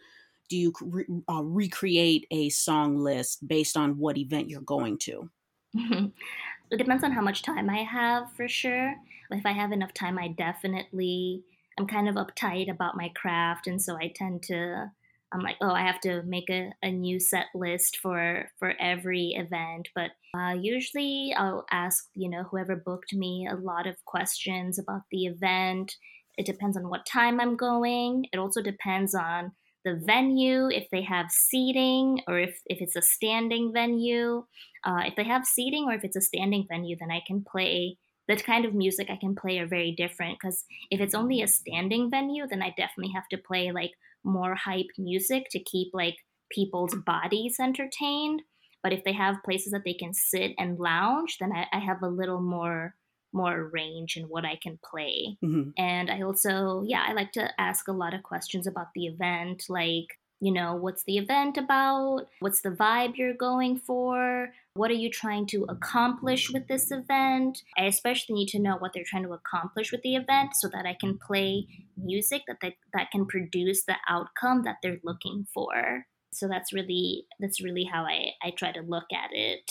do 0.48 0.56
you 0.56 0.72
re- 0.80 1.06
uh, 1.28 1.42
recreate 1.42 2.26
a 2.30 2.48
song 2.50 2.98
list 2.98 3.46
based 3.48 3.76
on 3.76 3.98
what 3.98 4.18
event 4.18 4.50
you're 4.50 4.60
going 4.60 4.98
to? 4.98 5.30
it 5.74 6.78
depends 6.78 7.02
on 7.02 7.12
how 7.12 7.22
much 7.22 7.42
time 7.42 7.68
I 7.68 7.82
have 7.82 8.30
for 8.32 8.46
sure. 8.46 8.94
If 9.30 9.46
I 9.46 9.52
have 9.52 9.72
enough 9.72 9.94
time, 9.94 10.18
I 10.18 10.28
definitely 10.28 11.42
I'm 11.78 11.86
kind 11.86 12.08
of 12.08 12.14
uptight 12.14 12.70
about 12.70 12.96
my 12.96 13.08
craft, 13.16 13.66
and 13.66 13.82
so 13.82 13.96
I 13.96 14.12
tend 14.14 14.44
to 14.44 14.92
I'm 15.34 15.42
like, 15.42 15.56
oh, 15.60 15.72
I 15.72 15.82
have 15.82 16.00
to 16.02 16.22
make 16.22 16.48
a, 16.48 16.72
a 16.82 16.90
new 16.90 17.18
set 17.18 17.46
list 17.54 17.98
for 18.00 18.50
for 18.58 18.74
every 18.80 19.34
event. 19.36 19.88
But 19.94 20.12
uh, 20.38 20.54
usually, 20.54 21.34
I'll 21.36 21.66
ask 21.70 22.04
you 22.14 22.30
know 22.30 22.44
whoever 22.44 22.76
booked 22.76 23.12
me 23.12 23.48
a 23.50 23.56
lot 23.56 23.86
of 23.86 24.02
questions 24.04 24.78
about 24.78 25.02
the 25.10 25.26
event. 25.26 25.96
It 26.38 26.46
depends 26.46 26.76
on 26.76 26.88
what 26.88 27.06
time 27.06 27.40
I'm 27.40 27.56
going. 27.56 28.26
It 28.32 28.38
also 28.38 28.62
depends 28.62 29.14
on 29.14 29.52
the 29.84 30.00
venue, 30.04 30.68
if 30.68 30.88
they 30.90 31.02
have 31.02 31.30
seating, 31.30 32.20
or 32.26 32.38
if, 32.38 32.58
if 32.66 32.80
it's 32.80 32.96
a 32.96 33.02
standing 33.02 33.72
venue. 33.72 34.44
Uh, 34.82 35.02
if 35.04 35.14
they 35.14 35.24
have 35.24 35.44
seating 35.44 35.86
or 35.88 35.92
if 35.92 36.04
it's 36.04 36.16
a 36.16 36.20
standing 36.20 36.66
venue, 36.68 36.96
then 36.98 37.10
I 37.10 37.22
can 37.26 37.44
play 37.44 37.98
the 38.26 38.36
kind 38.36 38.64
of 38.64 38.74
music 38.74 39.10
I 39.10 39.16
can 39.16 39.34
play 39.34 39.58
are 39.58 39.66
very 39.66 39.92
different 39.92 40.38
because 40.40 40.64
if 40.90 41.00
it's 41.00 41.14
only 41.14 41.42
a 41.42 41.46
standing 41.46 42.10
venue, 42.10 42.46
then 42.48 42.62
I 42.62 42.70
definitely 42.70 43.12
have 43.14 43.28
to 43.28 43.38
play 43.38 43.70
like 43.70 43.92
more 44.24 44.54
hype 44.54 44.90
music 44.98 45.46
to 45.50 45.58
keep 45.58 45.88
like 45.92 46.16
people's 46.50 46.94
bodies 46.94 47.56
entertained. 47.60 48.42
But 48.82 48.92
if 48.92 49.04
they 49.04 49.12
have 49.12 49.42
places 49.44 49.72
that 49.72 49.82
they 49.84 49.94
can 49.94 50.12
sit 50.12 50.52
and 50.58 50.78
lounge, 50.78 51.38
then 51.40 51.52
I, 51.52 51.66
I 51.72 51.78
have 51.78 52.02
a 52.02 52.08
little 52.08 52.40
more 52.40 52.94
more 53.32 53.68
range 53.72 54.16
in 54.16 54.24
what 54.24 54.44
I 54.44 54.56
can 54.62 54.78
play. 54.88 55.36
Mm-hmm. 55.44 55.70
And 55.76 56.08
I 56.08 56.22
also, 56.22 56.84
yeah, 56.86 57.04
I 57.04 57.14
like 57.14 57.32
to 57.32 57.48
ask 57.60 57.88
a 57.88 57.92
lot 57.92 58.14
of 58.14 58.22
questions 58.22 58.68
about 58.68 58.88
the 58.94 59.06
event, 59.06 59.64
like 59.68 60.06
you 60.40 60.52
know, 60.52 60.74
what's 60.74 61.04
the 61.04 61.16
event 61.16 61.56
about? 61.56 62.26
What's 62.40 62.60
the 62.60 62.70
vibe 62.70 63.16
you're 63.16 63.34
going 63.34 63.78
for? 63.78 64.50
What 64.76 64.90
are 64.90 64.94
you 64.94 65.08
trying 65.08 65.46
to 65.48 65.64
accomplish 65.68 66.50
with 66.50 66.66
this 66.66 66.90
event? 66.90 67.62
I 67.78 67.84
especially 67.84 68.34
need 68.34 68.48
to 68.48 68.58
know 68.58 68.76
what 68.76 68.92
they're 68.92 69.04
trying 69.06 69.22
to 69.22 69.32
accomplish 69.32 69.92
with 69.92 70.02
the 70.02 70.16
event 70.16 70.56
so 70.56 70.68
that 70.68 70.84
I 70.84 70.96
can 71.00 71.16
play 71.16 71.68
music 71.96 72.42
that 72.48 72.56
they, 72.60 72.76
that 72.92 73.12
can 73.12 73.24
produce 73.24 73.84
the 73.84 73.94
outcome 74.08 74.64
that 74.64 74.78
they're 74.82 74.98
looking 75.04 75.46
for. 75.54 76.06
So 76.32 76.48
that's 76.48 76.72
really 76.72 77.26
that's 77.38 77.62
really 77.62 77.84
how 77.84 78.02
I, 78.02 78.30
I 78.42 78.50
try 78.50 78.72
to 78.72 78.80
look 78.80 79.12
at 79.12 79.30
it. 79.30 79.70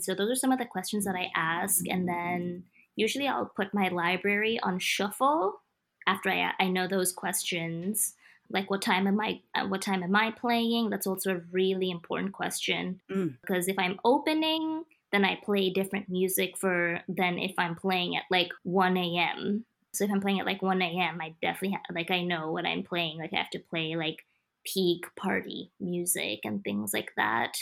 So 0.00 0.16
those 0.16 0.32
are 0.32 0.34
some 0.34 0.50
of 0.50 0.58
the 0.58 0.64
questions 0.64 1.04
that 1.04 1.14
I 1.14 1.30
ask 1.36 1.86
and 1.88 2.08
then 2.08 2.64
usually 2.96 3.28
I'll 3.28 3.52
put 3.54 3.72
my 3.72 3.86
library 3.86 4.58
on 4.64 4.80
shuffle 4.80 5.60
after 6.08 6.28
I, 6.28 6.54
I 6.58 6.66
know 6.66 6.88
those 6.88 7.12
questions 7.12 8.14
like 8.50 8.70
what 8.70 8.82
time 8.82 9.06
am 9.06 9.20
i 9.20 9.40
uh, 9.54 9.66
what 9.66 9.82
time 9.82 10.02
am 10.02 10.16
i 10.16 10.30
playing? 10.30 10.90
That's 10.90 11.06
also 11.06 11.36
a 11.36 11.40
really 11.52 11.90
important 11.90 12.32
question. 12.32 13.00
Mm. 13.10 13.36
because 13.40 13.68
if 13.68 13.78
i'm 13.78 13.98
opening 14.04 14.84
then 15.12 15.24
i 15.24 15.34
play 15.44 15.70
different 15.70 16.08
music 16.08 16.56
for 16.56 17.00
than 17.08 17.38
if 17.38 17.54
i'm 17.58 17.74
playing 17.74 18.16
at 18.16 18.24
like 18.30 18.50
1 18.62 18.96
a.m 18.96 19.64
so 19.92 20.04
if 20.04 20.10
i'm 20.10 20.20
playing 20.20 20.40
at 20.40 20.46
like 20.46 20.62
1 20.62 20.82
a.m 20.82 21.18
i 21.20 21.34
definitely 21.42 21.72
ha- 21.76 21.94
like 21.94 22.10
i 22.10 22.22
know 22.22 22.50
what 22.50 22.66
i'm 22.66 22.82
playing. 22.82 23.18
Like 23.18 23.32
i 23.32 23.36
have 23.36 23.50
to 23.50 23.58
play 23.58 23.96
like 23.96 24.24
peak 24.64 25.06
party 25.16 25.70
music 25.80 26.40
and 26.44 26.62
things 26.62 26.92
like 26.92 27.12
that. 27.16 27.56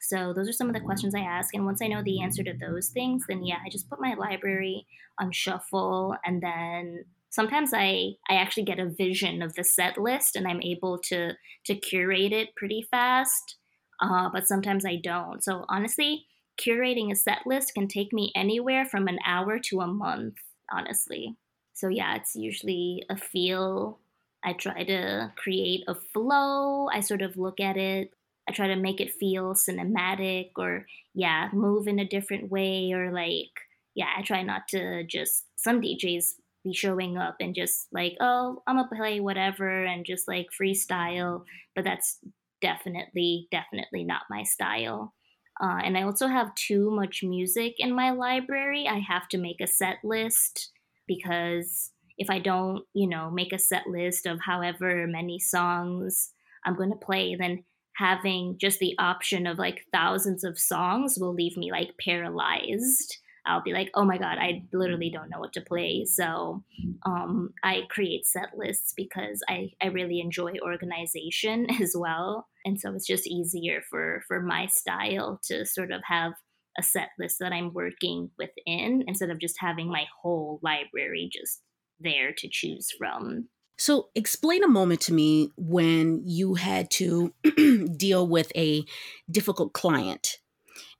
So 0.00 0.32
those 0.34 0.48
are 0.48 0.52
some 0.52 0.68
of 0.68 0.74
the 0.74 0.80
questions 0.80 1.14
i 1.14 1.20
ask 1.20 1.54
and 1.54 1.64
once 1.64 1.80
i 1.80 1.86
know 1.86 2.02
the 2.02 2.20
answer 2.20 2.42
to 2.44 2.52
those 2.52 2.88
things 2.88 3.24
then 3.28 3.44
yeah 3.44 3.58
i 3.64 3.70
just 3.70 3.88
put 3.88 4.00
my 4.00 4.14
library 4.14 4.86
on 5.18 5.30
shuffle 5.32 6.16
and 6.24 6.42
then 6.42 7.04
sometimes 7.34 7.72
I 7.74 8.12
I 8.28 8.36
actually 8.36 8.62
get 8.62 8.78
a 8.78 8.88
vision 8.88 9.42
of 9.42 9.54
the 9.54 9.64
set 9.64 9.98
list 9.98 10.36
and 10.36 10.46
I'm 10.46 10.62
able 10.62 10.98
to 11.10 11.32
to 11.66 11.74
curate 11.74 12.32
it 12.32 12.54
pretty 12.56 12.86
fast. 12.90 13.56
Uh, 14.00 14.28
but 14.32 14.46
sometimes 14.46 14.84
I 14.84 14.96
don't. 14.96 15.42
So 15.42 15.64
honestly, 15.68 16.26
curating 16.60 17.10
a 17.10 17.16
set 17.16 17.46
list 17.46 17.74
can 17.74 17.88
take 17.88 18.12
me 18.12 18.32
anywhere 18.34 18.84
from 18.84 19.08
an 19.08 19.18
hour 19.26 19.58
to 19.70 19.80
a 19.80 19.86
month. 19.86 20.34
Honestly, 20.72 21.36
so 21.74 21.88
yeah, 21.88 22.16
it's 22.16 22.34
usually 22.34 23.04
a 23.10 23.16
feel. 23.16 23.98
I 24.42 24.52
try 24.52 24.84
to 24.84 25.32
create 25.36 25.84
a 25.88 25.94
flow. 25.94 26.88
I 26.88 27.00
sort 27.00 27.22
of 27.22 27.36
look 27.36 27.60
at 27.60 27.76
it. 27.76 28.12
I 28.48 28.52
try 28.52 28.68
to 28.68 28.76
make 28.76 29.00
it 29.00 29.12
feel 29.12 29.54
cinematic 29.54 30.50
or 30.56 30.86
yeah, 31.14 31.48
move 31.52 31.88
in 31.88 31.98
a 31.98 32.08
different 32.08 32.50
way 32.50 32.92
or 32.92 33.10
like 33.10 33.50
yeah, 33.94 34.08
I 34.16 34.22
try 34.22 34.42
not 34.42 34.68
to 34.68 35.04
just 35.04 35.44
some 35.56 35.80
DJs 35.80 36.34
be 36.64 36.72
showing 36.72 37.16
up 37.16 37.36
and 37.40 37.54
just 37.54 37.88
like, 37.92 38.16
oh, 38.20 38.62
I'm 38.66 38.76
gonna 38.76 38.88
play 38.88 39.20
whatever 39.20 39.84
and 39.84 40.04
just 40.04 40.26
like 40.26 40.46
freestyle. 40.58 41.44
But 41.74 41.84
that's 41.84 42.18
definitely, 42.60 43.48
definitely 43.50 44.04
not 44.04 44.22
my 44.30 44.42
style. 44.42 45.14
Uh, 45.60 45.80
and 45.84 45.96
I 45.96 46.02
also 46.02 46.26
have 46.26 46.54
too 46.54 46.90
much 46.90 47.22
music 47.22 47.74
in 47.78 47.94
my 47.94 48.10
library. 48.10 48.88
I 48.88 48.98
have 48.98 49.28
to 49.28 49.38
make 49.38 49.60
a 49.60 49.66
set 49.66 49.98
list 50.02 50.70
because 51.06 51.92
if 52.18 52.30
I 52.30 52.38
don't, 52.38 52.84
you 52.92 53.08
know, 53.08 53.30
make 53.30 53.52
a 53.52 53.58
set 53.58 53.86
list 53.86 54.26
of 54.26 54.40
however 54.40 55.06
many 55.06 55.38
songs 55.38 56.30
I'm 56.64 56.76
going 56.76 56.90
to 56.90 56.96
play, 56.96 57.36
then 57.36 57.64
having 57.96 58.56
just 58.58 58.78
the 58.78 58.94
option 58.98 59.46
of 59.46 59.58
like 59.58 59.86
thousands 59.92 60.42
of 60.42 60.58
songs 60.58 61.18
will 61.18 61.34
leave 61.34 61.56
me 61.56 61.70
like 61.70 61.94
paralyzed. 62.04 63.18
I'll 63.46 63.62
be 63.62 63.72
like, 63.72 63.90
oh 63.94 64.04
my 64.04 64.18
God, 64.18 64.38
I 64.38 64.64
literally 64.72 65.10
don't 65.10 65.28
know 65.28 65.38
what 65.38 65.52
to 65.54 65.60
play. 65.60 66.04
So 66.06 66.62
um, 67.04 67.50
I 67.62 67.82
create 67.90 68.26
set 68.26 68.56
lists 68.56 68.94
because 68.96 69.42
I, 69.48 69.70
I 69.82 69.86
really 69.86 70.20
enjoy 70.20 70.52
organization 70.62 71.66
as 71.82 71.94
well. 71.96 72.46
And 72.64 72.80
so 72.80 72.94
it's 72.94 73.06
just 73.06 73.26
easier 73.26 73.82
for, 73.90 74.22
for 74.26 74.40
my 74.40 74.66
style 74.66 75.40
to 75.44 75.66
sort 75.66 75.92
of 75.92 76.00
have 76.06 76.32
a 76.78 76.82
set 76.82 77.10
list 77.18 77.36
that 77.40 77.52
I'm 77.52 77.72
working 77.72 78.30
within 78.38 79.04
instead 79.06 79.30
of 79.30 79.38
just 79.38 79.56
having 79.58 79.88
my 79.88 80.06
whole 80.22 80.58
library 80.62 81.30
just 81.32 81.60
there 82.00 82.32
to 82.36 82.48
choose 82.50 82.88
from. 82.98 83.48
So, 83.76 84.08
explain 84.14 84.62
a 84.62 84.68
moment 84.68 85.00
to 85.02 85.12
me 85.12 85.50
when 85.56 86.22
you 86.24 86.54
had 86.54 86.90
to 86.92 87.34
deal 87.96 88.26
with 88.26 88.52
a 88.54 88.84
difficult 89.28 89.72
client 89.72 90.38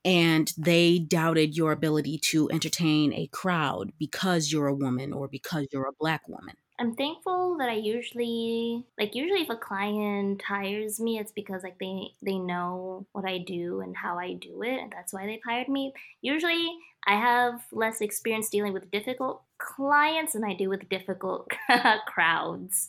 and 0.05 0.53
they 0.59 0.99
doubted 0.99 1.57
your 1.57 1.73
ability 1.73 2.19
to 2.19 2.51
entertain 2.51 3.13
a 3.13 3.27
crowd 3.29 3.93
because 3.99 4.53
you're 4.53 4.67
a 4.67 4.75
woman 4.75 5.13
or 5.13 5.29
because 5.29 5.67
you're 5.73 5.89
a 5.89 5.93
black 5.99 6.29
woman. 6.29 6.57
I'm 6.79 6.95
thankful 6.97 7.57
that 7.59 7.69
I 7.69 7.75
usually 7.75 8.85
like 8.99 9.15
usually 9.15 9.43
if 9.43 9.49
a 9.49 9.57
client 9.57 10.43
hires 10.43 10.99
me 10.99 11.19
it's 11.19 11.31
because 11.31 11.63
like 11.63 11.79
they 11.79 12.09
they 12.21 12.37
know 12.37 13.07
what 13.13 13.25
I 13.25 13.39
do 13.39 13.81
and 13.81 13.97
how 13.97 14.19
I 14.19 14.35
do 14.35 14.63
it 14.63 14.81
and 14.81 14.93
that's 14.93 15.13
why 15.13 15.25
they've 15.25 15.41
hired 15.47 15.69
me. 15.69 15.93
Usually 16.21 16.77
I 17.07 17.15
have 17.15 17.65
less 17.71 18.01
experience 18.01 18.49
dealing 18.51 18.73
with 18.73 18.91
difficult 18.91 19.43
clients 19.59 20.33
than 20.33 20.43
I 20.43 20.55
do 20.55 20.69
with 20.69 20.89
difficult 20.89 21.49
crowds. 22.07 22.89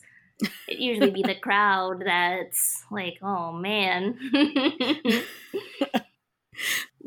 It 0.68 0.80
usually 0.80 1.12
be 1.12 1.22
the 1.22 1.36
crowd 1.42 2.02
that's 2.06 2.84
like, 2.92 3.20
"Oh 3.22 3.52
man." 3.52 4.20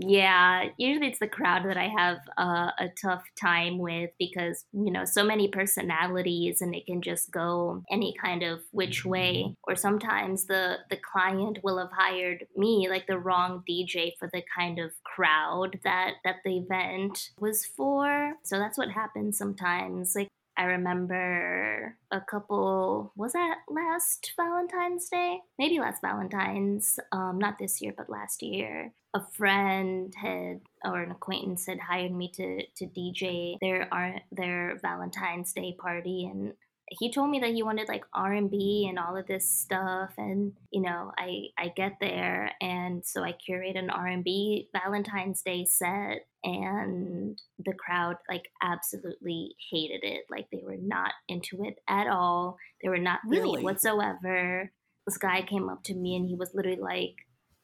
Yeah, 0.00 0.68
usually 0.76 1.08
it's 1.08 1.18
the 1.18 1.26
crowd 1.26 1.64
that 1.64 1.76
I 1.76 1.88
have 1.88 2.18
uh, 2.36 2.70
a 2.78 2.88
tough 3.02 3.24
time 3.40 3.78
with 3.78 4.10
because, 4.16 4.64
you 4.72 4.92
know, 4.92 5.04
so 5.04 5.24
many 5.24 5.48
personalities 5.48 6.60
and 6.60 6.72
it 6.72 6.86
can 6.86 7.02
just 7.02 7.32
go 7.32 7.82
any 7.90 8.14
kind 8.22 8.44
of 8.44 8.60
which 8.70 9.04
way. 9.04 9.56
Or 9.64 9.74
sometimes 9.74 10.46
the, 10.46 10.76
the 10.88 10.98
client 11.12 11.58
will 11.64 11.78
have 11.78 11.90
hired 11.90 12.46
me, 12.56 12.86
like 12.88 13.08
the 13.08 13.18
wrong 13.18 13.64
DJ 13.68 14.12
for 14.20 14.30
the 14.32 14.42
kind 14.56 14.78
of 14.78 14.92
crowd 15.02 15.80
that, 15.82 16.12
that 16.24 16.36
the 16.44 16.58
event 16.58 17.30
was 17.40 17.64
for. 17.64 18.34
So 18.44 18.56
that's 18.56 18.78
what 18.78 18.90
happens 18.90 19.36
sometimes. 19.36 20.14
Like 20.14 20.28
I 20.58 20.64
remember 20.64 21.96
a 22.10 22.20
couple, 22.20 23.12
was 23.14 23.32
that 23.32 23.58
last 23.68 24.32
Valentine's 24.36 25.08
Day? 25.08 25.38
Maybe 25.56 25.78
last 25.78 26.02
Valentine's, 26.02 26.98
um, 27.12 27.38
not 27.38 27.60
this 27.60 27.80
year, 27.80 27.94
but 27.96 28.10
last 28.10 28.42
year. 28.42 28.92
A 29.14 29.20
friend 29.32 30.12
had, 30.20 30.60
or 30.84 31.00
an 31.00 31.12
acquaintance 31.12 31.66
had 31.66 31.78
hired 31.78 32.10
me 32.10 32.32
to, 32.34 32.66
to 32.76 32.86
DJ 32.86 33.56
their, 33.60 33.88
their 34.32 34.80
Valentine's 34.82 35.52
Day 35.52 35.76
party. 35.78 36.24
And 36.26 36.54
he 36.90 37.12
told 37.12 37.30
me 37.30 37.38
that 37.40 37.52
he 37.52 37.62
wanted 37.62 37.88
like 37.88 38.04
r&b 38.14 38.86
and 38.88 38.98
all 38.98 39.16
of 39.16 39.26
this 39.26 39.48
stuff 39.48 40.10
and 40.16 40.52
you 40.70 40.80
know 40.80 41.12
i 41.18 41.44
i 41.58 41.68
get 41.76 41.92
there 42.00 42.50
and 42.60 43.04
so 43.04 43.22
i 43.22 43.32
curate 43.32 43.76
an 43.76 43.90
r&b 43.90 44.68
valentine's 44.72 45.42
day 45.42 45.64
set 45.64 46.26
and 46.44 47.40
the 47.64 47.72
crowd 47.72 48.16
like 48.28 48.44
absolutely 48.62 49.56
hated 49.70 50.04
it. 50.04 50.24
Like 50.30 50.46
they 50.50 50.62
were 50.62 50.76
not 50.80 51.12
into 51.28 51.64
it 51.64 51.78
at 51.88 52.06
all. 52.06 52.56
They 52.82 52.88
were 52.88 52.98
not 52.98 53.20
really? 53.26 53.62
whatsoever. 53.62 54.70
This 55.06 55.18
guy 55.18 55.42
came 55.42 55.68
up 55.68 55.82
to 55.84 55.94
me 55.94 56.16
and 56.16 56.28
he 56.28 56.34
was 56.34 56.50
literally 56.54 56.80
like 56.80 57.14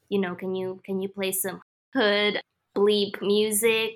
you 0.08 0.20
know 0.20 0.34
can 0.34 0.54
you 0.54 0.80
can 0.84 1.00
you 1.00 1.08
play 1.08 1.32
some 1.32 1.60
hood 1.94 2.40
bleep 2.76 3.20
music? 3.20 3.92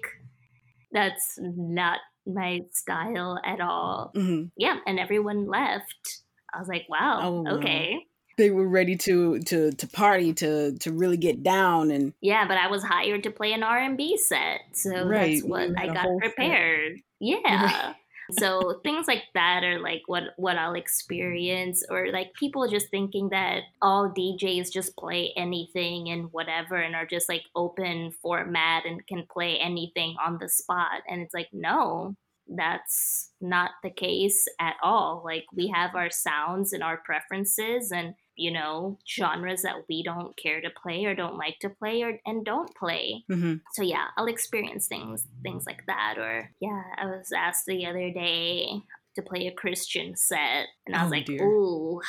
That's 0.92 1.38
not 1.38 1.98
my 2.28 2.60
style 2.72 3.40
at 3.44 3.60
all. 3.60 4.12
Mm-hmm. 4.14 4.46
Yeah, 4.56 4.76
and 4.86 4.98
everyone 4.98 5.46
left. 5.46 6.22
I 6.54 6.58
was 6.58 6.68
like, 6.68 6.86
wow, 6.88 7.20
oh, 7.22 7.56
okay. 7.58 7.98
They 8.36 8.50
were 8.50 8.68
ready 8.68 8.96
to 8.96 9.40
to 9.40 9.72
to 9.72 9.88
party 9.88 10.32
to 10.34 10.78
to 10.78 10.92
really 10.92 11.16
get 11.16 11.42
down 11.42 11.90
and 11.90 12.12
yeah, 12.20 12.46
but 12.46 12.56
I 12.56 12.68
was 12.68 12.84
hired 12.84 13.24
to 13.24 13.30
play 13.30 13.52
an 13.52 13.64
R 13.64 13.78
and 13.78 13.96
B 13.96 14.16
set, 14.16 14.60
so 14.72 15.06
right. 15.06 15.32
that's 15.32 15.44
what 15.44 15.70
I 15.76 15.86
got 15.88 16.06
prepared. 16.20 16.96
Set. 16.96 17.04
Yeah. 17.20 17.94
so 18.32 18.80
things 18.84 19.06
like 19.06 19.24
that 19.34 19.64
are 19.64 19.80
like 19.80 20.02
what 20.06 20.24
what 20.36 20.56
I'll 20.56 20.74
experience 20.74 21.84
or 21.88 22.10
like 22.12 22.32
people 22.34 22.68
just 22.68 22.90
thinking 22.90 23.30
that 23.30 23.62
all 23.80 24.10
DJs 24.10 24.72
just 24.72 24.96
play 24.96 25.32
anything 25.36 26.10
and 26.10 26.32
whatever 26.32 26.76
and 26.76 26.94
are 26.94 27.06
just 27.06 27.28
like 27.28 27.42
open 27.54 28.12
format 28.22 28.84
and 28.84 29.06
can 29.06 29.24
play 29.30 29.58
anything 29.58 30.14
on 30.24 30.38
the 30.38 30.48
spot. 30.48 31.02
And 31.08 31.22
it's 31.22 31.34
like 31.34 31.48
no 31.52 32.14
that's 32.48 33.30
not 33.40 33.72
the 33.82 33.90
case 33.90 34.46
at 34.58 34.76
all. 34.82 35.22
Like 35.24 35.44
we 35.54 35.68
have 35.68 35.94
our 35.94 36.10
sounds 36.10 36.72
and 36.72 36.82
our 36.82 36.98
preferences 37.04 37.92
and 37.92 38.14
you 38.38 38.50
know 38.50 38.96
genres 39.06 39.62
that 39.62 39.84
we 39.88 40.02
don't 40.02 40.36
care 40.36 40.60
to 40.60 40.70
play 40.82 41.04
or 41.04 41.14
don't 41.14 41.36
like 41.36 41.58
to 41.60 41.68
play 41.68 42.02
or 42.02 42.18
and 42.24 42.44
don't 42.44 42.74
play 42.76 43.22
Mm-hmm. 43.30 43.54
so 43.74 43.82
yeah 43.82 44.06
i'll 44.16 44.26
experience 44.26 44.86
things 44.86 45.26
things 45.42 45.64
like 45.66 45.82
that 45.86 46.14
or 46.18 46.50
yeah 46.60 46.82
i 46.96 47.06
was 47.06 47.32
asked 47.36 47.66
the 47.66 47.84
other 47.86 48.10
day 48.10 48.68
to 49.16 49.22
play 49.22 49.46
a 49.48 49.52
christian 49.52 50.14
set 50.16 50.66
and 50.86 50.94
i 50.96 51.02
was 51.02 51.12
Oh, 51.12 51.16
like 51.16 51.26
dear. 51.26 51.44
ooh 51.44 52.00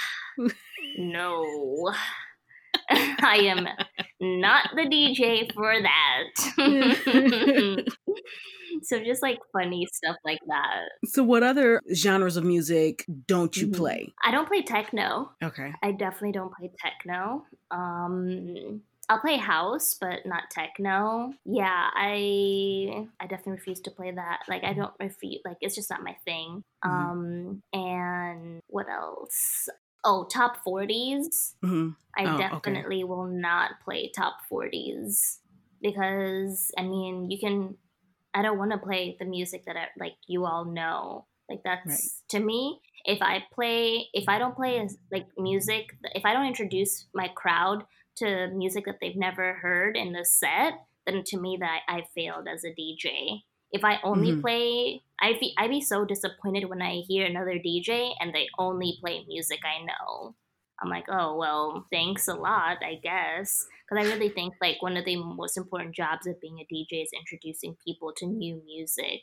no 0.97 1.93
i 2.89 3.37
am 3.43 3.67
not 4.21 4.69
the 4.75 4.83
dj 4.83 5.51
for 5.53 5.73
that 5.81 6.25
so 8.83 8.99
just 9.03 9.21
like 9.21 9.39
funny 9.53 9.85
stuff 9.93 10.15
like 10.25 10.39
that 10.47 10.85
So, 11.05 11.23
what 11.23 11.43
other 11.43 11.81
genres 11.93 12.37
of 12.37 12.43
music 12.43 13.05
don't 13.27 13.55
you 13.57 13.67
Mhm. 13.67 13.75
play? 13.75 14.13
i 14.23 14.31
don't 14.31 14.47
play 14.47 14.61
techno 14.61 15.31
Okay. 15.43 15.73
I 15.81 15.91
definitely 15.93 16.33
don't 16.33 16.53
play 16.53 16.71
techno. 16.79 17.45
Um, 17.71 18.81
I'll 19.07 19.19
play 19.19 19.37
house, 19.37 19.95
but 19.99 20.19
not 20.25 20.43
techno. 20.51 21.33
Yeah, 21.45 21.89
I 21.95 23.07
I 23.19 23.25
definitely 23.27 23.53
refuse 23.53 23.79
to 23.81 23.91
play 23.91 24.11
that. 24.11 24.41
Like 24.47 24.63
I 24.63 24.73
don't 24.73 24.93
refuse. 24.99 25.41
Like 25.45 25.57
it's 25.61 25.75
just 25.75 25.89
not 25.89 26.03
my 26.03 26.15
thing. 26.25 26.63
Mhm. 26.85 26.89
Um, 26.91 27.63
and 27.73 28.59
what 28.67 28.87
else? 28.89 29.67
Oh, 30.03 30.25
top 30.31 30.63
forties. 30.63 31.55
hmm 31.61 31.89
I 32.17 32.25
Oh, 32.25 32.35
okay. 32.35 32.49
definitely 32.49 33.03
will 33.03 33.27
not 33.27 33.79
play 33.83 34.11
top 34.15 34.37
forties 34.49 35.39
because 35.81 36.71
I 36.77 36.83
mean 36.83 37.29
you 37.31 37.39
can. 37.39 37.77
I 38.33 38.41
don't 38.43 38.59
want 38.59 38.71
to 38.71 38.77
play 38.77 39.15
the 39.19 39.25
music 39.25 39.63
that 39.65 39.75
I, 39.75 39.87
like 39.99 40.15
you 40.27 40.45
all 40.45 40.65
know. 40.65 41.25
Like 41.49 41.61
that's 41.63 41.87
Right. 41.87 41.99
to 42.29 42.39
me. 42.39 42.79
If 43.05 43.21
I 43.21 43.43
play, 43.53 44.07
if 44.13 44.27
I 44.27 44.37
don't 44.37 44.55
play 44.55 44.85
like 45.11 45.27
music, 45.37 45.95
if 46.13 46.25
I 46.25 46.33
don't 46.33 46.45
introduce 46.45 47.07
my 47.13 47.29
crowd 47.29 47.85
to 48.17 48.47
music 48.49 48.85
that 48.85 48.97
they've 49.01 49.15
never 49.15 49.53
heard 49.55 49.95
in 49.97 50.11
the 50.13 50.25
set, 50.25 50.73
then 51.05 51.23
to 51.27 51.39
me 51.39 51.57
that 51.59 51.81
I 51.87 52.03
failed 52.13 52.47
as 52.47 52.63
a 52.63 52.69
DJ. 52.69 53.43
If 53.71 53.83
I 53.83 53.99
only 54.03 54.33
Mhm. 54.33 54.41
play, 54.41 55.03
I'd 55.19 55.39
be 55.39 55.53
I'd 55.57 55.69
be 55.69 55.81
so 55.81 56.05
disappointed 56.05 56.69
when 56.69 56.81
I 56.81 57.01
hear 57.07 57.25
another 57.25 57.59
DJ 57.59 58.13
and 58.19 58.33
they 58.33 58.47
only 58.57 58.97
play 59.01 59.23
music 59.27 59.59
I 59.63 59.83
know. 59.83 60.35
I'm 60.81 60.89
like, 60.89 61.05
oh 61.09 61.35
well, 61.37 61.85
thanks 61.91 62.27
a 62.27 62.35
lot, 62.35 62.77
I 62.83 62.95
guess. 62.95 63.65
Because 63.89 64.05
I 64.05 64.11
really 64.13 64.29
think 64.29 64.55
like 64.61 64.81
one 64.81 64.97
of 64.97 65.05
the 65.05 65.17
most 65.17 65.57
important 65.57 65.95
jobs 65.95 66.25
of 66.27 66.39
being 66.41 66.59
a 66.59 66.65
DJ 66.69 67.01
is 67.01 67.11
introducing 67.13 67.75
people 67.85 68.13
to 68.17 68.25
new 68.25 68.61
music, 68.65 69.21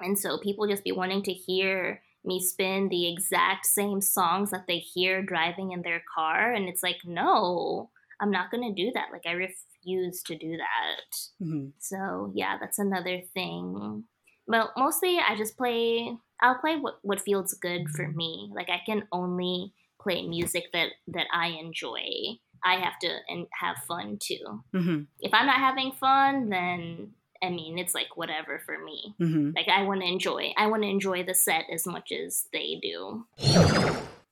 and 0.00 0.18
so 0.18 0.38
people 0.38 0.66
just 0.68 0.84
be 0.84 0.92
wanting 0.92 1.22
to 1.24 1.32
hear 1.32 2.02
me 2.24 2.40
spin 2.40 2.88
the 2.88 3.10
exact 3.10 3.64
same 3.66 4.00
songs 4.00 4.50
that 4.50 4.66
they 4.66 4.78
hear 4.78 5.22
driving 5.22 5.72
in 5.72 5.82
their 5.82 6.02
car, 6.14 6.52
and 6.52 6.68
it's 6.68 6.82
like, 6.82 6.98
no, 7.04 7.90
I'm 8.20 8.30
not 8.30 8.50
gonna 8.50 8.74
do 8.74 8.90
that. 8.94 9.08
Like 9.12 9.26
I 9.26 9.32
refuse 9.80 10.22
to 10.24 10.36
do 10.36 10.56
that. 10.56 11.44
hmm 11.44 11.68
So 11.78 12.32
yeah, 12.34 12.58
that's 12.60 12.78
another 12.78 13.22
thing. 13.34 14.04
But 14.46 14.70
mostly 14.76 15.18
I 15.18 15.36
just 15.36 15.56
play. 15.56 16.16
I'll 16.42 16.58
play 16.58 16.76
what 16.76 16.98
what 17.02 17.20
feels 17.20 17.54
good 17.54 17.88
for 17.90 18.08
me. 18.08 18.50
Like 18.54 18.68
I 18.70 18.80
can 18.84 19.06
only 19.12 19.72
play 20.00 20.26
music 20.26 20.64
that 20.72 20.88
that 21.08 21.26
I 21.32 21.48
enjoy. 21.48 22.38
I 22.64 22.74
have 22.76 22.98
to 23.00 23.08
and 23.28 23.46
have 23.60 23.76
fun 23.88 24.18
too. 24.20 24.62
hmm 24.72 25.02
If 25.20 25.32
I'm 25.32 25.46
not 25.46 25.56
having 25.58 25.92
fun, 25.92 26.50
then 26.50 27.12
I 27.42 27.48
mean 27.50 27.78
it's 27.78 27.94
like 27.94 28.16
whatever 28.16 28.60
for 28.64 28.78
me. 28.82 29.14
hmm 29.18 29.50
Like 29.54 29.68
I 29.68 29.82
want 29.84 30.00
to 30.02 30.06
enjoy. 30.08 30.52
I 30.56 30.66
want 30.66 30.82
to 30.82 30.88
enjoy 30.88 31.24
the 31.24 31.34
set 31.34 31.64
as 31.72 31.86
much 31.86 32.12
as 32.12 32.46
they 32.52 32.78
do. 32.82 33.26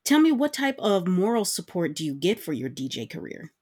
Tell 0.05 0.21
me, 0.21 0.33
what 0.33 0.55
type 0.55 0.79
of 0.79 1.07
moral 1.07 1.45
support 1.45 1.95
do 1.95 2.03
you 2.03 2.15
get 2.15 2.41
for 2.41 2.55
your 2.55 2.71
DJ 2.71 3.07
career? 3.11 3.53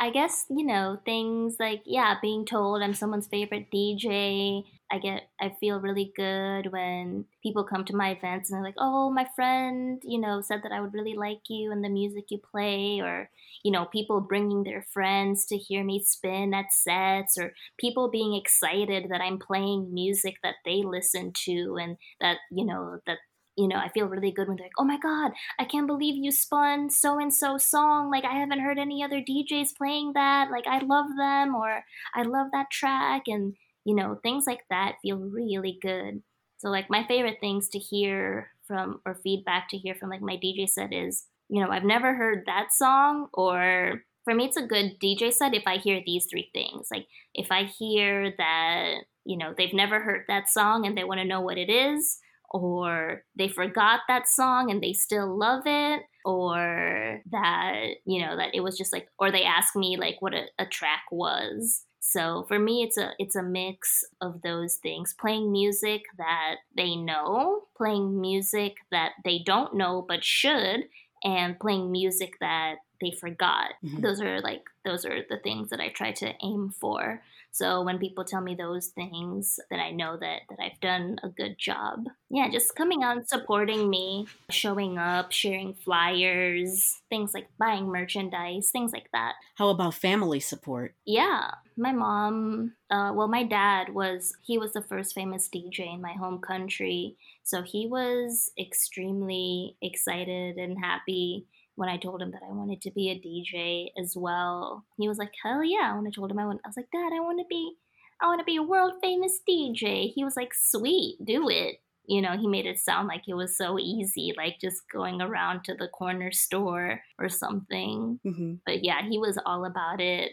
I 0.00 0.10
guess 0.10 0.46
you 0.50 0.64
know 0.64 0.98
things 1.04 1.56
like 1.58 1.82
yeah, 1.86 2.14
being 2.22 2.44
told 2.44 2.82
I'm 2.82 2.94
someone's 2.94 3.26
favorite 3.26 3.70
DJ. 3.70 4.64
I 4.90 4.98
get 4.98 5.28
I 5.40 5.50
feel 5.60 5.80
really 5.80 6.12
good 6.14 6.70
when 6.72 7.24
people 7.42 7.64
come 7.64 7.84
to 7.86 7.96
my 7.96 8.10
events 8.10 8.50
and 8.50 8.56
they're 8.56 8.64
like, 8.64 8.76
"Oh, 8.78 9.10
my 9.10 9.26
friend, 9.34 10.00
you 10.04 10.20
know, 10.20 10.40
said 10.40 10.60
that 10.62 10.72
I 10.72 10.80
would 10.80 10.94
really 10.94 11.14
like 11.14 11.40
you 11.48 11.72
and 11.72 11.82
the 11.84 11.88
music 11.88 12.24
you 12.30 12.38
play," 12.38 13.00
or 13.00 13.30
you 13.64 13.72
know, 13.72 13.86
people 13.86 14.20
bringing 14.20 14.62
their 14.62 14.82
friends 14.92 15.44
to 15.46 15.56
hear 15.56 15.82
me 15.84 16.02
spin 16.02 16.54
at 16.54 16.72
sets, 16.72 17.36
or 17.38 17.52
people 17.78 18.08
being 18.10 18.34
excited 18.34 19.08
that 19.10 19.20
I'm 19.20 19.38
playing 19.38 19.92
music 19.92 20.36
that 20.42 20.56
they 20.64 20.82
listen 20.84 21.32
to 21.44 21.76
and 21.80 21.96
that 22.20 22.38
you 22.52 22.64
know 22.64 23.00
that 23.06 23.18
you 23.56 23.68
know 23.68 23.76
I 23.76 23.88
feel 23.88 24.06
really 24.06 24.30
good 24.32 24.48
when 24.48 24.56
they're 24.56 24.66
like, 24.66 24.72
"Oh 24.78 24.84
my 24.84 24.98
god, 24.98 25.32
I 25.58 25.64
can't 25.64 25.86
believe 25.86 26.16
you 26.22 26.30
spun 26.32 26.90
so 26.90 27.18
and 27.18 27.32
so 27.34 27.58
song. 27.58 28.10
Like 28.10 28.24
I 28.24 28.34
haven't 28.38 28.60
heard 28.60 28.78
any 28.78 29.02
other 29.02 29.20
DJs 29.20 29.76
playing 29.76 30.12
that. 30.14 30.50
Like 30.50 30.66
I 30.66 30.78
love 30.80 31.06
them 31.16 31.54
or 31.54 31.84
I 32.14 32.22
love 32.22 32.48
that 32.52 32.70
track 32.70 33.24
and 33.28 33.54
you 33.84 33.94
know, 33.94 34.18
things 34.22 34.46
like 34.46 34.62
that 34.68 34.96
feel 35.02 35.16
really 35.16 35.78
good. 35.80 36.22
So 36.58 36.68
like 36.70 36.90
my 36.90 37.06
favorite 37.06 37.38
things 37.40 37.68
to 37.70 37.78
hear 37.78 38.50
from 38.66 39.00
or 39.06 39.14
feedback 39.22 39.68
to 39.70 39.78
hear 39.78 39.94
from 39.94 40.10
like 40.10 40.22
my 40.22 40.36
DJ 40.36 40.66
set 40.66 40.92
is, 40.92 41.26
you 41.48 41.62
know, 41.62 41.70
I've 41.70 41.84
never 41.84 42.14
heard 42.14 42.44
that 42.46 42.72
song 42.72 43.28
or 43.32 44.02
for 44.24 44.34
me 44.34 44.46
it's 44.46 44.56
a 44.56 44.66
good 44.66 44.98
DJ 45.00 45.30
set 45.30 45.54
if 45.54 45.62
I 45.66 45.76
hear 45.76 46.02
these 46.04 46.26
three 46.28 46.50
things. 46.52 46.88
Like 46.90 47.06
if 47.34 47.52
I 47.52 47.64
hear 47.64 48.32
that, 48.38 48.94
you 49.24 49.36
know, 49.38 49.54
they've 49.56 49.72
never 49.74 50.00
heard 50.00 50.24
that 50.28 50.48
song 50.48 50.86
and 50.86 50.96
they 50.96 51.04
want 51.04 51.20
to 51.20 51.24
know 51.26 51.40
what 51.40 51.58
it 51.58 51.70
is 51.70 52.18
or 52.62 53.22
they 53.36 53.48
forgot 53.48 54.00
that 54.08 54.28
song 54.28 54.70
and 54.70 54.82
they 54.82 54.92
still 54.92 55.36
love 55.36 55.62
it 55.66 56.02
or 56.24 57.22
that 57.30 57.84
you 58.04 58.20
know 58.24 58.36
that 58.36 58.54
it 58.54 58.60
was 58.60 58.76
just 58.76 58.92
like 58.92 59.08
or 59.18 59.30
they 59.30 59.44
ask 59.44 59.76
me 59.76 59.96
like 59.96 60.16
what 60.20 60.34
a, 60.34 60.44
a 60.58 60.66
track 60.66 61.02
was. 61.10 61.84
So 62.00 62.44
for 62.48 62.58
me 62.58 62.82
it's 62.82 62.96
a 62.96 63.10
it's 63.18 63.36
a 63.36 63.42
mix 63.42 64.04
of 64.20 64.42
those 64.42 64.76
things. 64.76 65.14
Playing 65.18 65.52
music 65.52 66.02
that 66.18 66.56
they 66.76 66.96
know 66.96 67.62
playing 67.76 68.20
music 68.20 68.76
that 68.90 69.12
they 69.24 69.40
don't 69.44 69.74
know 69.74 70.04
but 70.06 70.24
should 70.24 70.84
and 71.24 71.58
playing 71.58 71.90
music 71.90 72.34
that 72.40 72.76
they 73.00 73.10
forgot 73.10 73.72
Mhm. 73.84 74.02
those 74.02 74.20
are 74.20 74.40
like 74.40 74.64
those 74.84 75.04
are 75.04 75.22
the 75.28 75.38
things 75.38 75.70
that 75.70 75.80
i 75.80 75.88
try 75.88 76.12
to 76.12 76.32
aim 76.42 76.70
for 76.70 77.22
so 77.56 77.80
when 77.80 77.98
people 77.98 78.22
tell 78.22 78.42
me 78.42 78.54
those 78.54 78.88
things, 78.88 79.58
then 79.70 79.80
I 79.80 79.90
know 79.90 80.18
that 80.18 80.42
that 80.50 80.58
I've 80.60 80.78
done 80.80 81.16
a 81.22 81.30
good 81.30 81.56
job. 81.58 82.04
Yeah, 82.28 82.50
just 82.50 82.76
coming 82.76 83.02
out 83.02 83.30
supporting 83.30 83.88
me, 83.88 84.26
showing 84.50 84.98
up, 84.98 85.32
sharing 85.32 85.72
flyers, 85.72 87.00
things 87.08 87.32
like 87.32 87.48
buying 87.58 87.86
merchandise, 87.86 88.68
things 88.70 88.92
like 88.92 89.08
that. 89.14 89.36
How 89.54 89.70
about 89.70 89.94
family 89.94 90.38
support? 90.38 90.94
Yeah, 91.06 91.52
my 91.78 91.92
mom, 91.92 92.74
uh, 92.90 93.12
well, 93.14 93.28
my 93.28 93.42
dad 93.44 93.94
was, 93.94 94.34
he 94.42 94.58
was 94.58 94.74
the 94.74 94.82
first 94.82 95.14
famous 95.14 95.48
DJ 95.48 95.94
in 95.94 96.02
my 96.02 96.12
home 96.12 96.40
country. 96.40 97.16
So 97.42 97.62
he 97.62 97.86
was 97.86 98.50
extremely 98.58 99.76
excited 99.80 100.58
and 100.58 100.76
happy 100.78 101.46
when 101.76 101.88
I 101.88 101.96
told 101.98 102.20
him 102.20 102.32
that 102.32 102.42
I 102.42 102.52
wanted 102.52 102.80
to 102.82 102.90
be 102.90 103.10
a 103.10 103.14
DJ 103.14 103.88
as 104.02 104.16
well. 104.16 104.84
He 104.98 105.08
was 105.08 105.18
like, 105.18 105.32
hell 105.42 105.62
yeah. 105.62 105.96
When 105.96 106.06
I 106.06 106.10
told 106.10 106.30
him 106.30 106.38
I 106.38 106.46
want, 106.46 106.60
I 106.64 106.68
was 106.68 106.76
like, 106.76 106.90
Dad, 106.92 107.12
I 107.14 107.20
want 107.20 107.38
to 107.38 107.46
be, 107.48 107.74
I 108.20 108.26
want 108.26 108.40
to 108.40 108.44
be 108.44 108.56
a 108.56 108.62
world 108.62 108.94
famous 109.02 109.40
DJ. 109.48 110.12
He 110.12 110.24
was 110.24 110.36
like, 110.36 110.52
sweet, 110.54 111.18
do 111.24 111.48
it. 111.48 111.76
You 112.08 112.22
know, 112.22 112.36
he 112.38 112.46
made 112.46 112.66
it 112.66 112.78
sound 112.78 113.08
like 113.08 113.22
it 113.28 113.34
was 113.34 113.56
so 113.56 113.78
easy, 113.78 114.32
like 114.36 114.60
just 114.60 114.82
going 114.92 115.20
around 115.20 115.64
to 115.64 115.74
the 115.74 115.88
corner 115.88 116.30
store 116.32 117.00
or 117.18 117.28
something 117.28 118.20
hmm 118.22 118.54
but 118.64 118.84
yeah, 118.84 119.02
he 119.08 119.18
was 119.18 119.38
all 119.44 119.64
about 119.64 120.00
it. 120.00 120.32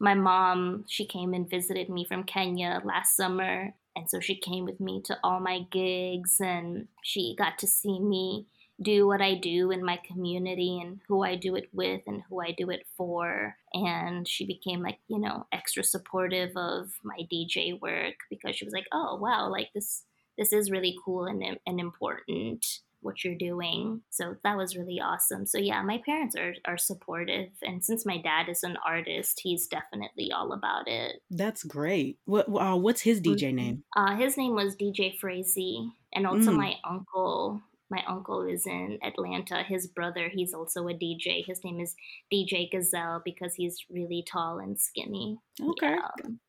My 0.00 0.14
mom, 0.14 0.84
she 0.88 1.06
came 1.06 1.32
and 1.32 1.48
visited 1.48 1.88
me 1.88 2.04
from 2.04 2.24
Kenya 2.24 2.80
last 2.84 3.16
summer. 3.16 3.74
And 3.94 4.08
so 4.08 4.20
she 4.20 4.36
came 4.36 4.64
with 4.64 4.80
me 4.80 5.02
to 5.04 5.18
all 5.22 5.38
my 5.40 5.60
gigs 5.70 6.36
and 6.40 6.88
she 7.02 7.34
got 7.38 7.58
to 7.58 7.66
see 7.66 8.00
me 8.00 8.46
do 8.82 9.06
what 9.06 9.20
I 9.22 9.34
do 9.34 9.70
in 9.70 9.84
my 9.84 9.98
community 10.06 10.80
and 10.82 11.00
who 11.08 11.22
I 11.22 11.36
do 11.36 11.54
it 11.56 11.68
with 11.72 12.02
and 12.06 12.22
who 12.28 12.40
I 12.40 12.52
do 12.52 12.70
it 12.70 12.86
for. 12.96 13.56
And 13.74 14.26
she 14.28 14.46
became 14.46 14.82
like, 14.82 14.98
you 15.08 15.18
know, 15.18 15.46
extra 15.52 15.84
supportive 15.84 16.56
of 16.56 16.90
my 17.02 17.20
DJ 17.32 17.78
work 17.80 18.14
because 18.30 18.56
she 18.56 18.64
was 18.64 18.74
like, 18.74 18.86
oh, 18.92 19.16
wow, 19.16 19.48
like 19.50 19.68
this. 19.74 20.04
This 20.38 20.52
is 20.54 20.70
really 20.70 20.96
cool 21.04 21.26
and, 21.26 21.58
and 21.66 21.78
important 21.78 22.64
what 23.02 23.22
you're 23.22 23.34
doing. 23.34 24.00
So 24.10 24.36
that 24.44 24.56
was 24.56 24.76
really 24.76 24.98
awesome. 25.00 25.44
So 25.44 25.58
yeah, 25.58 25.82
my 25.82 26.00
parents 26.06 26.34
are 26.36 26.54
are 26.64 26.78
supportive 26.78 27.48
and 27.62 27.84
since 27.84 28.06
my 28.06 28.16
dad 28.16 28.48
is 28.48 28.62
an 28.62 28.78
artist, 28.86 29.40
he's 29.42 29.66
definitely 29.66 30.32
all 30.32 30.52
about 30.52 30.88
it. 30.88 31.16
That's 31.30 31.64
great. 31.64 32.18
What? 32.24 32.46
Uh, 32.48 32.76
what's 32.76 33.02
his 33.02 33.20
DJ 33.20 33.52
name? 33.52 33.84
Uh 33.96 34.16
his 34.16 34.36
name 34.38 34.54
was 34.54 34.76
DJ 34.76 35.18
Frazee 35.18 35.90
and 36.14 36.26
also 36.26 36.50
Mm. 36.52 36.56
my 36.56 36.74
uncle 36.88 37.60
my 37.92 38.02
uncle 38.08 38.42
is 38.42 38.66
in 38.66 38.98
Atlanta. 39.04 39.62
His 39.62 39.86
brother, 39.86 40.30
he's 40.32 40.54
also 40.54 40.88
a 40.88 40.94
DJ. 40.94 41.44
His 41.46 41.62
name 41.62 41.78
is 41.78 41.94
DJ 42.32 42.70
Gazelle 42.70 43.20
because 43.24 43.54
he's 43.54 43.84
really 43.90 44.24
tall 44.26 44.58
and 44.58 44.80
skinny. 44.80 45.38
Okay, 45.60 45.96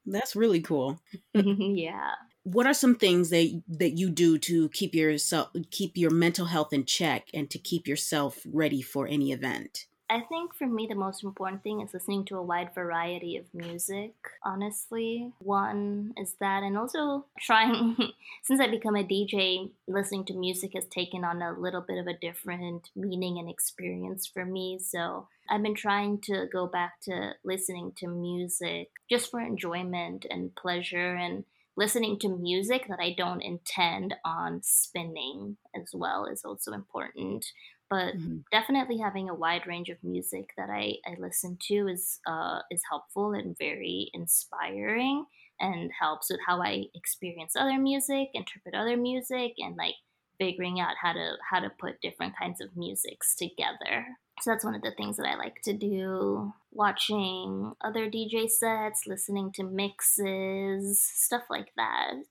that's 0.06 0.36
really 0.36 0.62
cool. 0.62 1.00
Yeah. 1.34 1.42
yeah. 1.60 2.12
What 2.44 2.66
are 2.66 2.74
some 2.74 2.96
things 2.96 3.30
that 3.30 3.62
that 3.68 3.98
you 3.98 4.10
do 4.10 4.38
to 4.40 4.70
keep 4.70 4.96
yourself 4.96 5.50
keep 5.70 5.98
your 5.98 6.12
mental 6.12 6.46
health 6.46 6.74
in 6.74 6.86
check 6.86 7.28
and 7.34 7.50
to 7.52 7.60
keep 7.60 7.88
yourself 7.88 8.40
ready 8.52 8.82
for 8.82 9.08
any 9.08 9.32
event? 9.32 9.86
I 10.10 10.20
think 10.20 10.54
for 10.54 10.68
me, 10.68 10.86
the 10.88 10.96
most 10.96 11.24
important 11.24 11.64
thing 11.64 11.82
is 11.82 11.94
listening 11.94 12.26
to 12.26 12.38
a 12.38 12.44
wide 12.44 12.76
variety 12.76 13.38
of 13.38 13.46
music, 13.54 14.14
honestly. 14.44 15.32
One 15.40 16.14
is 16.18 16.36
that, 16.40 16.62
and 16.62 16.78
also 16.78 17.26
trying, 17.40 17.96
since 18.44 18.60
I 18.60 18.68
become 18.68 18.96
a 18.96 19.04
DJ, 19.04 19.72
listening 19.88 20.26
to 20.26 20.34
music 20.34 20.72
has 20.76 20.86
taken 20.86 21.24
on 21.24 21.42
a 21.42 21.58
little 21.58 21.82
bit 21.82 21.98
of 21.98 22.08
a 22.08 22.18
different 22.18 22.90
meaning 22.96 23.40
and 23.40 23.50
experience 23.50 24.28
for 24.28 24.46
me. 24.46 24.78
So 24.80 25.28
I've 25.50 25.64
been 25.64 25.76
trying 25.76 26.20
to 26.22 26.48
go 26.52 26.68
back 26.68 27.00
to 27.04 27.32
listening 27.44 27.94
to 27.98 28.08
music 28.08 28.90
just 29.10 29.32
for 29.32 29.40
enjoyment 29.40 30.26
and 30.30 30.54
pleasure 30.56 31.16
and 31.16 31.46
listening 31.76 32.20
to 32.20 32.30
music 32.30 32.86
that 32.88 33.00
I 33.00 33.16
don't 33.18 33.42
intend 33.42 34.14
on 34.24 34.62
spinning 34.64 35.58
as 35.76 35.90
well 35.94 36.26
is 36.26 36.46
also 36.46 36.72
important 36.72 37.46
but 37.94 38.18
mm-hmm. 38.18 38.38
definitely 38.52 38.98
having 38.98 39.30
a 39.30 39.36
wide 39.36 39.68
range 39.68 39.90
of 39.90 40.04
music 40.04 40.50
that 40.58 40.68
I, 40.68 40.96
I 41.06 41.16
listen 41.20 41.60
to 41.68 41.88
is 41.88 42.20
uh, 42.26 42.62
is 42.72 42.82
helpful 42.90 43.34
and 43.34 43.56
very 43.56 44.10
inspiring 44.16 45.26
and 45.60 45.92
helps 46.00 46.32
with 46.32 46.40
how 46.48 46.60
I 46.60 46.86
experience 46.96 47.56
other 47.56 47.78
music, 47.78 48.30
interpret 48.34 48.74
other 48.74 48.98
music, 48.98 49.54
and 49.60 49.76
like 49.76 49.94
figuring 50.40 50.80
out 50.80 50.96
how 51.00 51.14
to 51.14 51.36
how 51.48 51.60
to 51.60 51.70
put 51.70 52.02
different 52.02 52.34
kinds 52.36 52.62
of 52.62 52.76
musics 52.76 53.36
together. 53.36 54.08
So 54.42 54.50
that's 54.50 54.66
one 54.66 54.74
of 54.74 54.82
the 54.82 54.96
things 54.98 55.18
that 55.18 55.28
I 55.28 55.36
like 55.36 55.62
to 55.66 55.74
do. 55.74 56.52
Watching 56.72 57.74
other 57.86 58.10
DJ 58.10 58.50
sets, 58.50 59.06
listening 59.06 59.52
to 59.52 59.64
mixes, 59.64 61.00
stuff 61.00 61.44
like 61.48 61.70
that. 61.78 62.24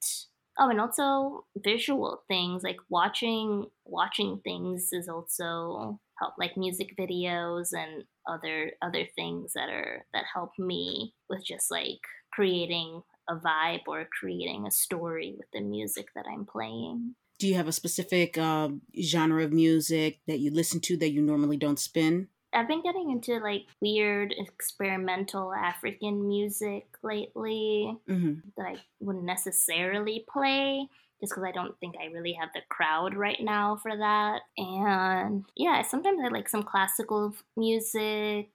Oh, 0.59 0.69
and 0.69 0.81
also 0.81 1.47
visual 1.57 2.23
things 2.29 2.63
like 2.63 2.77
watching 2.91 3.67
watching 3.87 4.41
things 4.45 4.91
is 4.93 5.09
also 5.09 5.99
help 6.19 6.35
like 6.39 6.57
music 6.57 6.95
videos 6.99 7.73
and 7.73 8.05
other 8.29 8.73
other 8.83 9.07
things 9.17 9.55
that 9.55 9.71
are 9.71 10.05
that 10.13 10.25
help 10.33 10.51
me 10.59 11.15
with 11.31 11.43
just 11.45 11.71
like 11.71 12.01
creating 12.33 13.03
a 13.31 13.37
vibe 13.37 13.87
or 13.87 14.07
creating 14.21 14.67
a 14.67 14.71
story 14.71 15.35
with 15.37 15.47
the 15.53 15.61
music 15.61 16.09
that 16.15 16.27
I'm 16.31 16.45
playing. 16.45 17.15
Do 17.39 17.49
you 17.49 17.55
have 17.55 17.69
a 17.69 17.73
specific 17.73 18.37
uh, 18.39 18.69
genre 19.01 19.45
of 19.45 19.53
music 19.53 20.21
that 20.27 20.39
you 20.39 20.51
listen 20.51 20.81
to 20.81 20.97
that 20.99 21.11
you 21.11 21.23
normally 21.23 21.57
don't 21.57 21.79
spin? 21.79 22.29
I've 22.53 22.69
been 22.69 22.83
getting 22.83 23.11
into 23.11 23.39
like 23.39 23.67
weird 23.81 24.35
experimental 24.37 25.53
African 25.53 26.27
music 26.27 26.87
lately 27.03 27.97
mm-hmm. 28.09 28.35
that 28.57 28.67
I 28.67 28.77
wouldn't 29.01 29.25
necessarily 29.25 30.25
play 30.31 30.87
just 31.21 31.33
because 31.33 31.45
I 31.45 31.53
don't 31.53 31.79
think 31.79 31.95
I 32.01 32.07
really 32.07 32.33
have 32.33 32.51
the 32.53 32.61
crowd 32.69 33.15
right 33.15 33.41
now 33.41 33.77
for 33.77 33.97
that. 33.97 34.41
And 34.59 35.45
yeah, 35.57 35.83
sometimes 35.83 36.21
I 36.23 36.29
like 36.29 36.49
some 36.49 36.65
classical 36.65 37.33
music 37.57 38.49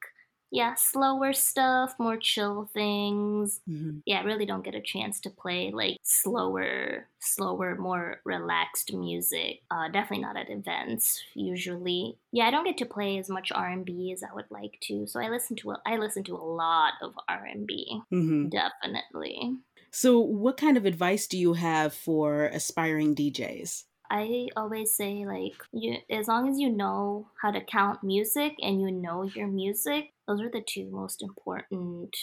yeah, 0.51 0.75
slower 0.75 1.33
stuff, 1.33 1.95
more 1.99 2.17
chill 2.17 2.69
things. 2.73 3.60
Mm-hmm. 3.69 3.99
Yeah, 4.05 4.19
I 4.19 4.23
really 4.23 4.45
don't 4.45 4.63
get 4.63 4.75
a 4.75 4.81
chance 4.81 5.19
to 5.21 5.29
play 5.29 5.71
like 5.73 5.97
slower, 6.03 7.07
slower, 7.19 7.75
more 7.75 8.21
relaxed 8.23 8.93
music. 8.93 9.62
Uh, 9.69 9.89
definitely 9.89 10.23
not 10.23 10.38
at 10.38 10.49
events 10.49 11.21
usually. 11.33 12.17
Yeah, 12.31 12.45
I 12.45 12.51
don't 12.51 12.65
get 12.65 12.77
to 12.77 12.86
play 12.86 13.17
as 13.17 13.29
much 13.29 13.51
R 13.51 13.67
and 13.67 13.86
B 13.86 14.12
as 14.13 14.23
I 14.23 14.33
would 14.33 14.49
like 14.49 14.79
to. 14.83 15.05
So 15.07 15.19
I 15.19 15.29
listen 15.29 15.55
to 15.57 15.71
a, 15.71 15.81
I 15.86 15.97
listen 15.97 16.23
to 16.25 16.36
a 16.36 16.38
lot 16.38 16.93
of 17.01 17.13
R 17.27 17.45
and 17.45 17.67
B. 17.67 18.01
Mm-hmm. 18.13 18.49
Definitely. 18.49 19.57
So, 19.91 20.19
what 20.19 20.57
kind 20.57 20.77
of 20.77 20.86
advice 20.86 21.27
do 21.27 21.38
you 21.38 21.53
have 21.53 21.93
for 21.93 22.45
aspiring 22.45 23.15
DJs? 23.15 23.86
I 24.10 24.48
always 24.56 24.96
say 24.96 25.26
like 25.26 25.54
you 25.72 25.98
as 26.10 26.28
long 26.28 26.50
as 26.50 26.60
you 26.60 26.70
know 26.70 27.28
how 27.41 27.52
to 27.52 27.62
count 27.62 28.04
music 28.04 28.54
and 28.62 28.82
you 28.82 28.91
know 28.91 29.24
your 29.24 29.48
music, 29.48 30.13
those 30.28 30.41
are 30.41 30.50
the 30.50 30.63
two 30.65 30.89
most 30.91 31.22
important 31.22 32.15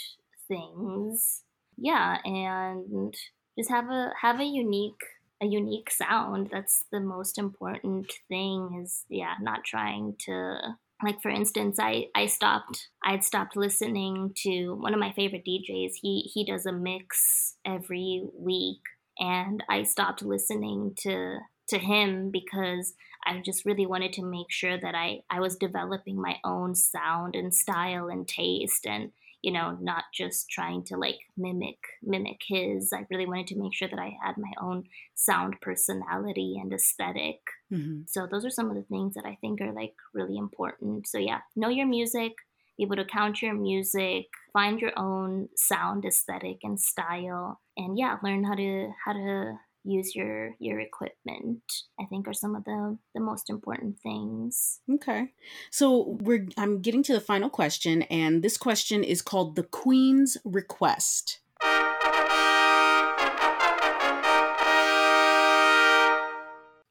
things. 0.49 1.43
Yeah, 1.77 2.19
and 2.25 3.15
just 3.59 3.71
have 3.71 3.89
a 3.91 4.13
have 4.21 4.41
a 4.41 4.45
unique 4.45 5.03
a 5.43 5.47
unique 5.47 5.91
sound. 5.91 6.49
That's 6.53 6.85
the 6.93 7.01
most 7.01 7.39
important 7.39 8.13
thing 8.29 8.83
is 8.83 9.05
yeah, 9.09 9.35
not 9.41 9.65
trying 9.65 10.17
to 10.27 10.77
like 11.03 11.21
for 11.21 11.29
instance 11.29 11.77
i 11.81 12.07
i 12.15 12.25
stopped 12.25 12.89
i'd 13.05 13.25
stopped 13.25 13.57
listening 13.57 14.33
to 14.37 14.75
one 14.75 14.95
of 14.95 15.01
my 15.01 15.13
favorite 15.13 15.45
djs 15.45 15.93
he 16.01 16.31
he 16.33 16.45
does 16.45 16.67
a 16.67 16.73
mix 16.73 17.57
every 17.67 18.23
week 18.33 18.81
and 19.19 19.63
i 19.69 19.83
stopped 19.83 20.23
listening 20.23 20.95
to 20.97 21.39
to 21.69 21.79
him 21.79 22.31
because 22.31 22.95
I 23.27 23.41
just 23.45 23.65
really 23.65 23.87
wanted 23.87 24.13
to 24.15 24.25
make 24.25 24.51
sure 24.51 24.79
that 24.79 24.95
I, 24.95 25.21
I 25.31 25.41
was 25.41 25.57
developing 25.57 26.21
my 26.21 26.37
own 26.45 26.75
sound 26.75 27.35
and 27.35 27.55
style 27.55 28.09
and 28.09 28.29
taste 28.29 28.87
and 28.87 29.13
you 29.43 29.53
know 29.53 29.77
not 29.81 30.05
just 30.13 30.49
trying 30.49 30.85
to 30.85 30.97
like 30.97 31.19
mimic 31.37 31.79
mimic 32.03 32.41
his. 32.47 32.93
I 32.93 33.07
really 33.11 33.27
wanted 33.27 33.49
to 33.49 33.59
make 33.59 33.75
sure 33.75 33.89
that 33.89 33.99
i 33.99 34.17
had 34.25 34.37
my 34.39 34.53
own 34.61 34.85
sound 35.15 35.61
personality 35.61 36.57
and 36.61 36.73
esthetic 36.73 37.41
mm-hmm. 37.73 38.01
so 38.07 38.27
those 38.27 38.45
are 38.45 38.51
some 38.51 38.71
of 38.71 38.77
the 38.77 38.83
things 38.83 39.15
that 39.15 39.27
i 39.27 39.37
think 39.41 39.61
are 39.61 39.73
like 39.73 39.95
really 40.15 40.39
important. 40.39 41.07
So 41.07 41.19
yeah 41.19 41.41
know 41.55 41.69
your 41.69 41.87
music 41.87 42.33
be 42.77 42.85
able 42.85 42.97
to 42.97 43.05
count 43.05 43.43
your 43.43 43.55
music 43.55 44.27
find 44.53 44.81
your 44.81 44.99
own 44.99 45.49
sound 45.57 46.05
aesthetic 46.05 46.59
and 46.63 46.81
style 46.81 47.61
and 47.77 47.99
yeah 47.99 48.17
learn 48.23 48.45
how 48.45 48.55
to 48.55 48.91
how 49.05 49.13
to 49.13 49.55
use 49.85 50.15
your 50.15 50.55
your 50.59 50.81
equipment 50.81 51.63
i 52.01 52.05
think 52.07 52.27
are 52.27 52.33
some 52.33 52.57
of 52.57 52.65
the 52.65 52.99
the 53.15 53.21
most 53.21 53.51
important 53.51 53.99
things 54.01 54.81
okay 54.93 55.29
so 55.71 56.17
we're 56.21 56.47
i'm 56.57 56.81
getting 56.81 57.03
to 57.03 57.13
the 57.13 57.21
final 57.21 57.51
question 57.51 58.03
and 58.03 58.43
this 58.43 58.57
question 58.57 59.05
is 59.05 59.21
called 59.21 59.57
the 59.57 59.63
queen's 59.63 60.37
request 60.45 61.41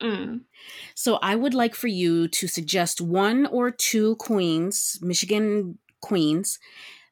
mm. 0.01 0.41
So, 0.95 1.17
I 1.21 1.35
would 1.35 1.53
like 1.53 1.75
for 1.75 1.87
you 1.87 2.27
to 2.29 2.47
suggest 2.47 3.01
one 3.01 3.47
or 3.47 3.71
two 3.71 4.15
queens, 4.17 4.99
Michigan 5.01 5.79
queens, 6.01 6.59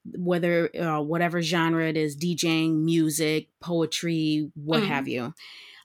whether 0.05 0.69
uh, 0.79 1.01
whatever 1.01 1.41
genre 1.41 1.89
it 1.89 1.97
is 1.97 2.15
DJing, 2.15 2.83
music, 2.83 3.49
poetry, 3.59 4.51
what 4.55 4.83
mm. 4.83 4.87
have 4.87 5.07
you 5.07 5.33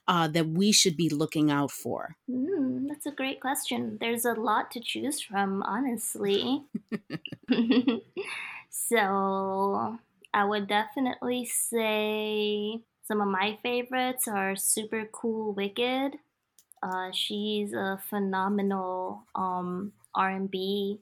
uh, 0.07 0.27
that 0.29 0.47
we 0.47 0.71
should 0.71 0.95
be 0.95 1.09
looking 1.09 1.51
out 1.51 1.71
for? 1.71 2.15
Mm, 2.29 2.87
that's 2.87 3.05
a 3.05 3.11
great 3.11 3.41
question. 3.41 3.97
There's 3.99 4.25
a 4.25 4.33
lot 4.33 4.71
to 4.71 4.79
choose 4.79 5.21
from, 5.21 5.63
honestly. 5.63 6.63
so 8.69 9.97
I 10.33 10.45
would 10.45 10.67
definitely 10.67 11.45
say 11.45 12.79
some 13.03 13.21
of 13.21 13.27
my 13.27 13.57
favorites 13.63 14.27
are 14.27 14.55
Super 14.55 15.07
Cool 15.11 15.53
Wicked. 15.53 16.17
Uh, 16.83 17.11
she's 17.11 17.73
a 17.73 17.99
phenomenal 18.09 19.23
um, 19.35 19.93
R&B 20.13 20.99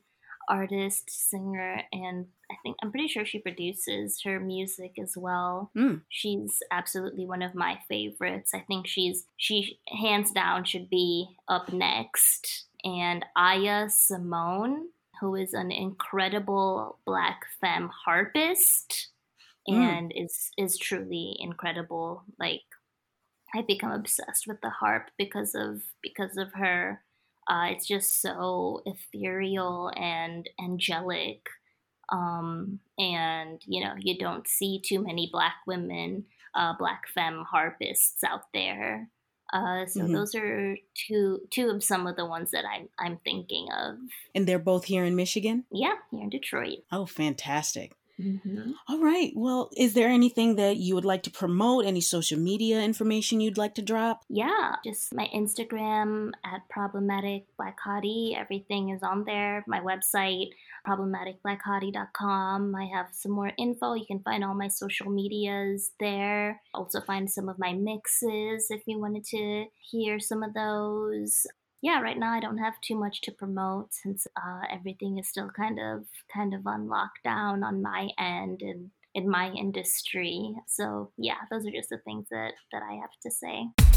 artist, 0.48 1.10
singer, 1.10 1.82
and 1.92 2.28
I 2.52 2.56
think 2.64 2.78
I'm 2.82 2.92
pretty 2.92 3.08
sure 3.08 3.26
she 3.26 3.40
produces 3.40 4.22
her 4.24 4.40
music 4.40 4.94
as 5.02 5.14
well. 5.18 5.72
Mm. 5.76 6.02
She's 6.10 6.62
absolutely 6.72 7.26
one 7.26 7.42
of 7.42 7.56
my 7.56 7.80
favorites. 7.88 8.52
I 8.54 8.60
think 8.60 8.88
she's 8.88 9.26
she 9.38 9.80
hands 9.90 10.32
down 10.32 10.66
should 10.66 10.90
be 10.90 11.28
up 11.48 11.74
next. 11.74 12.66
And 12.84 13.26
Ahya 13.38 13.90
Simone, 13.90 14.90
who 15.20 15.36
is 15.36 15.54
an 15.54 15.72
incredible 15.72 17.00
black 17.06 17.42
femme 17.60 17.90
harpist 18.06 19.10
mm. 19.68 19.76
and 19.76 20.12
is 20.16 20.52
is 20.58 20.78
truly 20.78 21.36
incredible. 21.40 22.24
Like 22.40 22.62
I've 23.56 23.68
become 23.68 23.92
obsessed 23.92 24.48
with 24.48 24.62
the 24.62 24.70
harp 24.70 25.10
because 25.18 25.56
of 25.56 25.82
because 26.02 26.38
of 26.38 26.54
her. 26.54 27.02
Uh, 27.48 27.68
it's 27.70 27.88
just 27.88 28.22
so 28.22 28.82
ethereal 28.86 29.92
and 29.96 30.50
angelic 30.60 31.48
um, 32.12 32.80
and 32.98 33.62
you 33.66 33.84
know 33.84 33.94
you 34.00 34.18
don't 34.18 34.48
see 34.48 34.82
too 34.84 35.04
many 35.04 35.30
black 35.32 35.56
women 35.68 36.26
uh, 36.56 36.74
black 36.78 37.04
femme 37.14 37.44
harpists 37.50 38.24
out 38.24 38.44
there 38.54 39.10
uh, 39.54 39.86
so 39.86 40.02
mm-hmm. 40.02 40.14
those 40.14 40.36
are 40.36 40.78
two 40.96 41.40
two 41.52 41.70
of 41.70 41.84
some 41.84 42.08
of 42.08 42.16
the 42.16 42.26
ones 42.26 42.52
that 42.52 42.66
I'm 42.66 42.90
I'm 43.00 43.20
thinking 43.24 43.68
of. 43.72 43.96
And 44.34 44.48
they're 44.48 44.60
both 44.60 44.86
here 44.86 45.06
in 45.06 45.16
Michigan. 45.16 45.66
Yeah, 45.72 45.94
here 46.12 46.24
in 46.24 46.30
Detroit. 46.30 46.80
Oh, 46.92 47.06
fantastic! 47.06 47.94
Mm-hmm. 48.22 48.72
All 48.88 49.00
right. 49.00 49.32
Well, 49.36 49.70
is 49.76 49.94
there 49.94 50.08
anything 50.08 50.56
that 50.56 50.78
you 50.78 50.96
would 50.96 51.06
like 51.06 51.24
to 51.24 51.32
promote? 51.32 51.86
Any 51.86 52.02
social 52.02 52.40
media 52.40 52.82
information 52.82 53.42
you'd 53.42 53.58
like 53.58 53.76
to 53.76 53.82
drop? 53.82 54.24
Yeah, 54.30 54.76
just 54.86 55.14
my 55.14 55.30
Instagram 55.36 56.32
at 56.46 56.68
problematic 56.70 57.46
black 57.58 57.78
hottie. 57.86 58.38
Everything 58.38 58.90
is 58.90 59.04
on 59.04 59.26
there. 59.26 59.64
My 59.68 59.82
website, 59.82 60.50
problematicblackhottie.com. 60.88 62.76
I 62.76 62.86
have 62.86 63.08
some 63.12 63.32
more 63.34 63.52
info. 63.58 63.94
You 63.94 64.06
can 64.06 64.20
find 64.20 64.44
all 64.44 64.56
my 64.56 64.70
social 64.70 65.10
medias 65.10 65.92
there. 66.00 66.62
Also, 66.74 67.02
find 67.02 67.30
some 67.30 67.50
of 67.50 67.60
my 67.60 67.74
mixes 67.74 68.68
if 68.70 68.84
you 68.86 69.00
wanted 69.00 69.26
to 69.26 69.66
hear 69.92 70.20
some 70.20 70.42
of 70.42 70.54
those 70.54 71.46
yeah, 71.86 72.02
right 72.02 72.18
now 72.18 72.34
I 72.34 72.40
don't 72.40 72.58
have 72.58 72.82
too 72.82 72.96
much 72.96 73.22
to 73.22 73.32
promote 73.32 73.94
since 73.94 74.26
uh, 74.36 74.62
everything 74.72 75.20
is 75.20 75.28
still 75.28 75.52
kind 75.56 75.78
of 75.80 76.06
kind 76.34 76.56
of 76.56 76.66
on 76.66 76.90
lockdown 76.90 77.64
on 77.64 77.84
my 77.84 78.10
end 78.18 78.62
and 78.64 78.90
in 79.14 79.30
my 79.30 79.52
industry. 79.52 80.56
So 80.66 81.12
yeah, 81.16 81.38
those 81.52 81.64
are 81.64 81.72
just 81.72 81.90
the 81.90 82.00
things 82.00 82.26
that 82.32 82.54
that 82.72 82.82
I 82.82 82.96
have 82.96 83.12
to 83.22 83.30
say. 83.30 83.95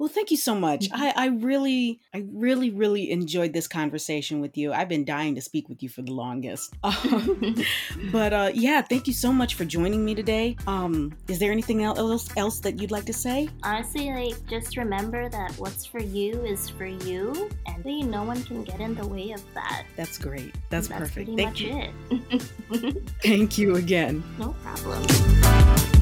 Well, 0.00 0.08
thank 0.08 0.30
you 0.30 0.38
so 0.38 0.54
much. 0.54 0.88
Mm-hmm. 0.88 1.02
I, 1.02 1.12
I 1.14 1.26
really, 1.26 2.00
I 2.14 2.24
really, 2.32 2.70
really 2.70 3.10
enjoyed 3.10 3.52
this 3.52 3.68
conversation 3.68 4.40
with 4.40 4.56
you. 4.56 4.72
I've 4.72 4.88
been 4.88 5.04
dying 5.04 5.34
to 5.34 5.42
speak 5.42 5.68
with 5.68 5.82
you 5.82 5.90
for 5.90 6.00
the 6.00 6.12
longest. 6.12 6.74
Um, 6.90 7.54
but 8.12 8.32
uh, 8.32 8.50
yeah, 8.52 8.82
thank 8.82 9.06
you 9.06 9.12
so 9.12 9.32
much 9.32 9.54
for 9.54 9.64
joining 9.64 10.04
me 10.04 10.14
today. 10.14 10.56
Um, 10.66 11.14
is 11.28 11.38
there 11.38 11.52
anything 11.52 11.82
else 11.82 12.28
else 12.36 12.60
that 12.60 12.80
you'd 12.80 12.90
like 12.90 13.04
to 13.06 13.12
say? 13.12 13.48
Honestly, 13.62 14.10
like 14.10 14.46
just 14.48 14.76
remember 14.76 15.28
that 15.28 15.52
what's 15.52 15.84
for 15.84 16.00
you 16.00 16.32
is 16.44 16.68
for 16.68 16.86
you, 16.86 17.50
and 17.66 17.84
no 18.10 18.24
one 18.24 18.42
can 18.44 18.64
get 18.64 18.80
in 18.80 18.94
the 18.94 19.06
way 19.06 19.32
of 19.32 19.42
that. 19.54 19.84
That's 19.96 20.18
great. 20.18 20.54
That's, 20.70 20.88
That's 20.88 21.00
perfect. 21.00 21.36
Pretty 21.36 21.36
thank 21.36 21.50
much 21.50 21.60
you. 21.60 22.42
it. 22.80 23.06
thank 23.22 23.58
you 23.58 23.76
again. 23.76 24.22
No 24.38 24.54
problem. 24.62 25.99